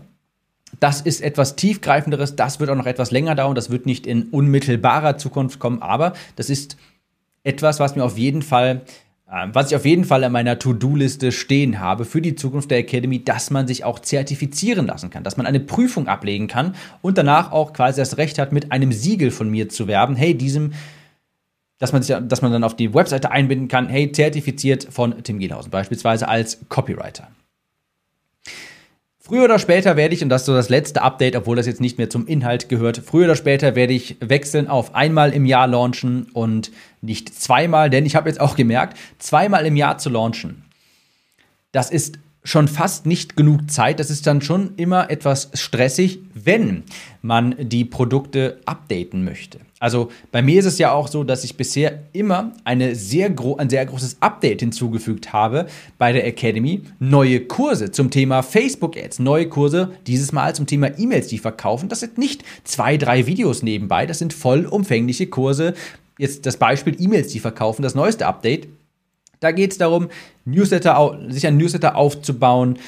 Das 0.80 1.00
ist 1.00 1.20
etwas 1.20 1.56
tiefgreifenderes, 1.56 2.36
das 2.36 2.58
wird 2.58 2.70
auch 2.70 2.76
noch 2.76 2.86
etwas 2.86 3.10
länger 3.10 3.34
dauern, 3.34 3.54
das 3.54 3.70
wird 3.70 3.86
nicht 3.86 4.06
in 4.06 4.24
unmittelbarer 4.24 5.18
Zukunft 5.18 5.58
kommen, 5.58 5.82
aber 5.82 6.14
das 6.36 6.50
ist 6.50 6.76
etwas, 7.44 7.80
was 7.80 7.96
mir 7.96 8.04
auf 8.04 8.18
jeden 8.18 8.42
Fall 8.42 8.82
ähm, 9.32 9.50
was 9.52 9.70
ich 9.70 9.76
auf 9.76 9.84
jeden 9.84 10.04
Fall 10.04 10.24
in 10.24 10.32
meiner 10.32 10.58
To-Do-Liste 10.58 11.30
stehen 11.30 11.78
habe 11.78 12.04
für 12.04 12.20
die 12.20 12.34
Zukunft 12.34 12.70
der 12.70 12.78
Academy, 12.78 13.22
dass 13.22 13.50
man 13.50 13.68
sich 13.68 13.84
auch 13.84 14.00
zertifizieren 14.00 14.86
lassen 14.86 15.10
kann, 15.10 15.22
dass 15.22 15.36
man 15.36 15.46
eine 15.46 15.60
Prüfung 15.60 16.08
ablegen 16.08 16.48
kann 16.48 16.74
und 17.00 17.16
danach 17.16 17.52
auch 17.52 17.72
quasi 17.72 18.00
das 18.00 18.16
Recht 18.16 18.38
hat, 18.38 18.52
mit 18.52 18.72
einem 18.72 18.90
Siegel 18.92 19.30
von 19.30 19.48
mir 19.48 19.68
zu 19.68 19.86
werben. 19.86 20.16
Hey, 20.16 20.34
diesem, 20.34 20.72
dass 21.78 21.92
man, 21.92 22.02
sich, 22.02 22.16
dass 22.26 22.42
man 22.42 22.50
dann 22.50 22.64
auf 22.64 22.74
die 22.74 22.92
Webseite 22.92 23.30
einbinden 23.30 23.68
kann, 23.68 23.88
hey, 23.88 24.10
zertifiziert 24.10 24.88
von 24.90 25.22
Tim 25.22 25.38
Gielhausen, 25.38 25.70
beispielsweise 25.70 26.26
als 26.26 26.58
Copywriter. 26.68 27.28
Früher 29.30 29.44
oder 29.44 29.60
später 29.60 29.94
werde 29.94 30.12
ich, 30.12 30.24
und 30.24 30.28
das 30.28 30.42
ist 30.42 30.46
so 30.46 30.54
das 30.54 30.70
letzte 30.70 31.02
Update, 31.02 31.36
obwohl 31.36 31.54
das 31.54 31.64
jetzt 31.64 31.80
nicht 31.80 31.98
mehr 31.98 32.10
zum 32.10 32.26
Inhalt 32.26 32.68
gehört, 32.68 32.96
früher 32.96 33.26
oder 33.26 33.36
später 33.36 33.76
werde 33.76 33.92
ich 33.92 34.16
wechseln 34.18 34.66
auf 34.66 34.96
einmal 34.96 35.32
im 35.32 35.46
Jahr 35.46 35.68
launchen 35.68 36.26
und 36.32 36.72
nicht 37.00 37.32
zweimal, 37.40 37.90
denn 37.90 38.04
ich 38.06 38.16
habe 38.16 38.28
jetzt 38.28 38.40
auch 38.40 38.56
gemerkt, 38.56 38.98
zweimal 39.20 39.66
im 39.66 39.76
Jahr 39.76 39.98
zu 39.98 40.10
launchen, 40.10 40.64
das 41.70 41.92
ist 41.92 42.18
schon 42.42 42.68
fast 42.68 43.06
nicht 43.06 43.36
genug 43.36 43.70
Zeit. 43.70 44.00
Das 44.00 44.10
ist 44.10 44.26
dann 44.26 44.40
schon 44.40 44.74
immer 44.76 45.10
etwas 45.10 45.50
stressig, 45.54 46.20
wenn 46.34 46.84
man 47.22 47.54
die 47.58 47.84
Produkte 47.84 48.60
updaten 48.64 49.24
möchte. 49.24 49.60
Also 49.78 50.10
bei 50.30 50.42
mir 50.42 50.60
ist 50.60 50.66
es 50.66 50.78
ja 50.78 50.92
auch 50.92 51.08
so, 51.08 51.24
dass 51.24 51.42
ich 51.42 51.56
bisher 51.56 52.00
immer 52.12 52.52
eine 52.64 52.94
sehr 52.94 53.34
ein 53.56 53.70
sehr 53.70 53.86
großes 53.86 54.18
Update 54.20 54.60
hinzugefügt 54.60 55.32
habe 55.32 55.66
bei 55.96 56.12
der 56.12 56.26
Academy. 56.26 56.82
Neue 56.98 57.40
Kurse 57.40 57.90
zum 57.90 58.10
Thema 58.10 58.42
Facebook 58.42 58.96
Ads, 58.98 59.20
neue 59.20 59.48
Kurse 59.48 59.92
dieses 60.06 60.32
Mal 60.32 60.54
zum 60.54 60.66
Thema 60.66 60.98
E-Mails, 60.98 61.28
die 61.28 61.38
verkaufen. 61.38 61.88
Das 61.88 62.00
sind 62.00 62.18
nicht 62.18 62.44
zwei, 62.64 62.98
drei 62.98 63.26
Videos 63.26 63.62
nebenbei, 63.62 64.04
das 64.04 64.18
sind 64.18 64.34
vollumfängliche 64.34 65.28
Kurse. 65.28 65.72
Jetzt 66.18 66.44
das 66.44 66.58
Beispiel 66.58 66.96
E-Mails, 67.00 67.28
die 67.28 67.40
verkaufen, 67.40 67.80
das 67.80 67.94
neueste 67.94 68.26
Update 68.26 68.68
da 69.40 69.52
geht 69.52 69.72
es 69.72 69.78
darum, 69.78 70.08
Newsletter, 70.44 71.18
sich 71.28 71.46
ein 71.46 71.56
Newsletter 71.56 71.96
aufzubauen, 71.96 72.78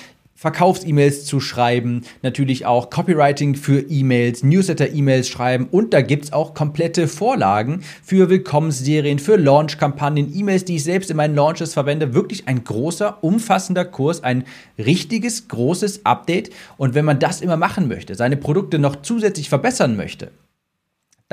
Verkaufs-E-Mails 0.42 1.24
zu 1.24 1.38
schreiben, 1.38 2.02
natürlich 2.22 2.66
auch 2.66 2.90
Copywriting 2.90 3.54
für 3.54 3.78
E-Mails, 3.78 4.42
Newsletter-E-Mails 4.42 5.28
schreiben 5.28 5.68
und 5.70 5.94
da 5.94 6.00
gibt 6.00 6.24
es 6.24 6.32
auch 6.32 6.52
komplette 6.52 7.06
Vorlagen 7.06 7.84
für 8.02 8.28
Willkommensserien, 8.28 9.20
für 9.20 9.36
Launch-Kampagnen, 9.36 10.34
E-Mails, 10.34 10.64
die 10.64 10.76
ich 10.76 10.84
selbst 10.84 11.12
in 11.12 11.16
meinen 11.16 11.36
Launches 11.36 11.74
verwende. 11.74 12.12
Wirklich 12.12 12.48
ein 12.48 12.64
großer, 12.64 13.22
umfassender 13.22 13.84
Kurs, 13.84 14.24
ein 14.24 14.42
richtiges, 14.78 15.46
großes 15.46 16.04
Update. 16.04 16.50
Und 16.76 16.94
wenn 16.94 17.04
man 17.04 17.20
das 17.20 17.40
immer 17.40 17.56
machen 17.56 17.86
möchte, 17.86 18.16
seine 18.16 18.36
Produkte 18.36 18.80
noch 18.80 18.96
zusätzlich 19.02 19.48
verbessern 19.48 19.94
möchte, 19.94 20.32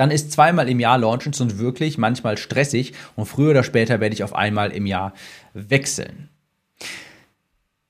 dann 0.00 0.10
ist 0.10 0.32
zweimal 0.32 0.66
im 0.70 0.80
Jahr 0.80 0.96
Launchen 0.96 1.34
schon 1.34 1.58
wirklich 1.58 1.98
manchmal 1.98 2.38
stressig 2.38 2.94
und 3.16 3.26
früher 3.26 3.50
oder 3.50 3.62
später 3.62 4.00
werde 4.00 4.14
ich 4.14 4.24
auf 4.24 4.34
einmal 4.34 4.70
im 4.70 4.86
Jahr 4.86 5.12
wechseln. 5.52 6.30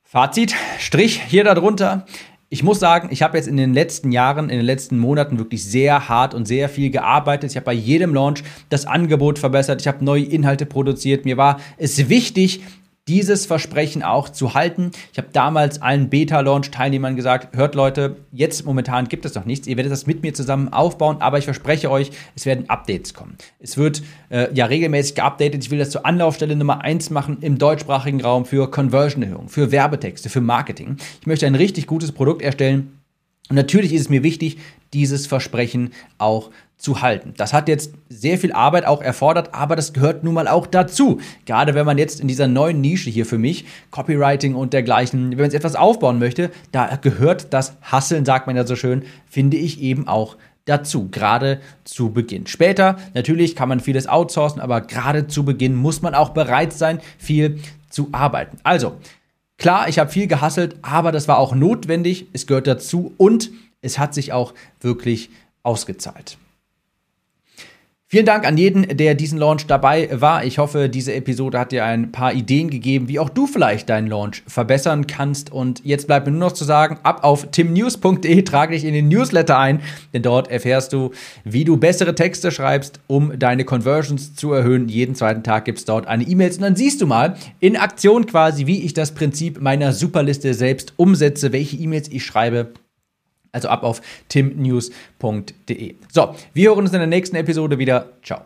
Fazit, 0.02 0.56
Strich 0.80 1.22
hier 1.22 1.44
darunter. 1.44 2.06
Ich 2.48 2.64
muss 2.64 2.80
sagen, 2.80 3.10
ich 3.12 3.22
habe 3.22 3.36
jetzt 3.36 3.46
in 3.46 3.56
den 3.56 3.74
letzten 3.74 4.10
Jahren, 4.10 4.50
in 4.50 4.56
den 4.56 4.66
letzten 4.66 4.98
Monaten 4.98 5.38
wirklich 5.38 5.62
sehr 5.64 6.08
hart 6.08 6.34
und 6.34 6.46
sehr 6.46 6.68
viel 6.68 6.90
gearbeitet. 6.90 7.52
Ich 7.52 7.56
habe 7.56 7.66
bei 7.66 7.74
jedem 7.74 8.12
Launch 8.12 8.42
das 8.70 8.86
Angebot 8.86 9.38
verbessert. 9.38 9.80
Ich 9.80 9.86
habe 9.86 10.04
neue 10.04 10.24
Inhalte 10.24 10.66
produziert. 10.66 11.24
Mir 11.24 11.36
war 11.36 11.60
es 11.76 12.08
wichtig, 12.08 12.64
dieses 13.10 13.44
Versprechen 13.44 14.04
auch 14.04 14.28
zu 14.28 14.54
halten. 14.54 14.92
Ich 15.10 15.18
habe 15.18 15.30
damals 15.32 15.82
allen 15.82 16.10
Beta-Launch-Teilnehmern 16.10 17.16
gesagt, 17.16 17.56
hört 17.56 17.74
Leute, 17.74 18.18
jetzt 18.30 18.64
momentan 18.64 19.08
gibt 19.08 19.24
es 19.24 19.34
noch 19.34 19.44
nichts, 19.44 19.66
ihr 19.66 19.76
werdet 19.76 19.90
das 19.90 20.06
mit 20.06 20.22
mir 20.22 20.32
zusammen 20.32 20.72
aufbauen, 20.72 21.16
aber 21.18 21.36
ich 21.36 21.44
verspreche 21.44 21.90
euch, 21.90 22.12
es 22.36 22.46
werden 22.46 22.70
Updates 22.70 23.12
kommen. 23.12 23.36
Es 23.58 23.76
wird 23.76 24.02
äh, 24.28 24.54
ja 24.54 24.66
regelmäßig 24.66 25.16
geupdatet, 25.16 25.64
ich 25.64 25.72
will 25.72 25.80
das 25.80 25.90
zur 25.90 26.06
Anlaufstelle 26.06 26.54
Nummer 26.54 26.82
1 26.82 27.10
machen 27.10 27.38
im 27.40 27.58
deutschsprachigen 27.58 28.20
Raum 28.20 28.44
für 28.44 28.70
Conversion-Erhöhung, 28.70 29.48
für 29.48 29.72
Werbetexte, 29.72 30.28
für 30.28 30.40
Marketing. 30.40 30.96
Ich 31.20 31.26
möchte 31.26 31.48
ein 31.48 31.56
richtig 31.56 31.88
gutes 31.88 32.12
Produkt 32.12 32.42
erstellen, 32.42 33.00
und 33.48 33.56
natürlich 33.56 33.92
ist 33.92 34.02
es 34.02 34.08
mir 34.08 34.22
wichtig, 34.22 34.58
dieses 34.92 35.26
Versprechen 35.26 35.92
auch 36.18 36.52
zu 36.80 37.02
halten. 37.02 37.34
Das 37.36 37.52
hat 37.52 37.68
jetzt 37.68 37.92
sehr 38.08 38.38
viel 38.38 38.52
Arbeit 38.52 38.86
auch 38.86 39.02
erfordert, 39.02 39.54
aber 39.54 39.76
das 39.76 39.92
gehört 39.92 40.24
nun 40.24 40.32
mal 40.32 40.48
auch 40.48 40.66
dazu. 40.66 41.20
Gerade 41.44 41.74
wenn 41.74 41.84
man 41.84 41.98
jetzt 41.98 42.20
in 42.20 42.28
dieser 42.28 42.48
neuen 42.48 42.80
Nische 42.80 43.10
hier 43.10 43.26
für 43.26 43.36
mich, 43.36 43.66
Copywriting 43.90 44.54
und 44.54 44.72
dergleichen, 44.72 45.30
wenn 45.30 45.36
man 45.36 45.44
jetzt 45.44 45.54
etwas 45.54 45.76
aufbauen 45.76 46.18
möchte, 46.18 46.50
da 46.72 46.96
gehört 46.96 47.52
das 47.52 47.76
Hasseln, 47.82 48.24
sagt 48.24 48.46
man 48.46 48.56
ja 48.56 48.66
so 48.66 48.76
schön, 48.76 49.02
finde 49.28 49.58
ich 49.58 49.80
eben 49.82 50.08
auch 50.08 50.38
dazu, 50.64 51.08
gerade 51.10 51.60
zu 51.84 52.12
Beginn. 52.12 52.46
Später, 52.46 52.96
natürlich 53.12 53.54
kann 53.54 53.68
man 53.68 53.80
vieles 53.80 54.06
outsourcen, 54.06 54.60
aber 54.60 54.80
gerade 54.80 55.26
zu 55.26 55.44
Beginn 55.44 55.74
muss 55.74 56.00
man 56.00 56.14
auch 56.14 56.30
bereit 56.30 56.72
sein, 56.72 57.00
viel 57.18 57.60
zu 57.90 58.08
arbeiten. 58.12 58.56
Also, 58.62 58.96
klar, 59.58 59.88
ich 59.88 59.98
habe 59.98 60.10
viel 60.10 60.28
gehasselt, 60.28 60.76
aber 60.80 61.12
das 61.12 61.28
war 61.28 61.38
auch 61.38 61.54
notwendig, 61.54 62.26
es 62.32 62.46
gehört 62.46 62.66
dazu 62.66 63.12
und 63.18 63.50
es 63.82 63.98
hat 63.98 64.14
sich 64.14 64.32
auch 64.32 64.54
wirklich 64.80 65.28
ausgezahlt. 65.62 66.38
Vielen 68.12 68.26
Dank 68.26 68.44
an 68.44 68.58
jeden, 68.58 68.96
der 68.96 69.14
diesen 69.14 69.38
Launch 69.38 69.68
dabei 69.68 70.08
war. 70.10 70.44
Ich 70.44 70.58
hoffe, 70.58 70.88
diese 70.88 71.14
Episode 71.14 71.60
hat 71.60 71.70
dir 71.70 71.84
ein 71.84 72.10
paar 72.10 72.32
Ideen 72.32 72.68
gegeben, 72.68 73.06
wie 73.06 73.20
auch 73.20 73.28
du 73.28 73.46
vielleicht 73.46 73.88
deinen 73.88 74.08
Launch 74.08 74.42
verbessern 74.48 75.06
kannst. 75.06 75.52
Und 75.52 75.84
jetzt 75.84 76.08
bleibt 76.08 76.26
mir 76.26 76.32
nur 76.32 76.40
noch 76.40 76.52
zu 76.52 76.64
sagen, 76.64 76.98
ab 77.04 77.22
auf 77.22 77.52
timnews.de, 77.52 78.42
trage 78.42 78.74
dich 78.74 78.84
in 78.84 78.94
den 78.94 79.06
Newsletter 79.06 79.56
ein, 79.56 79.80
denn 80.12 80.22
dort 80.22 80.50
erfährst 80.50 80.92
du, 80.92 81.12
wie 81.44 81.64
du 81.64 81.76
bessere 81.76 82.16
Texte 82.16 82.50
schreibst, 82.50 82.98
um 83.06 83.38
deine 83.38 83.64
Conversions 83.64 84.34
zu 84.34 84.52
erhöhen. 84.52 84.88
Jeden 84.88 85.14
zweiten 85.14 85.44
Tag 85.44 85.64
gibt 85.64 85.78
es 85.78 85.84
dort 85.84 86.08
eine 86.08 86.24
E-Mail 86.24 86.50
und 86.50 86.62
dann 86.62 86.74
siehst 86.74 87.00
du 87.00 87.06
mal 87.06 87.36
in 87.60 87.76
Aktion 87.76 88.26
quasi, 88.26 88.66
wie 88.66 88.82
ich 88.82 88.92
das 88.92 89.14
Prinzip 89.14 89.60
meiner 89.60 89.92
Superliste 89.92 90.52
selbst 90.54 90.94
umsetze, 90.96 91.52
welche 91.52 91.76
E-Mails 91.76 92.08
ich 92.08 92.26
schreibe 92.26 92.72
also 93.52 93.68
ab 93.68 93.82
auf 93.82 94.00
timnews.de. 94.28 95.94
So, 96.12 96.34
wir 96.54 96.68
hören 96.68 96.78
uns 96.80 96.92
in 96.92 96.98
der 96.98 97.06
nächsten 97.06 97.36
Episode 97.36 97.78
wieder. 97.78 98.10
Ciao. 98.22 98.42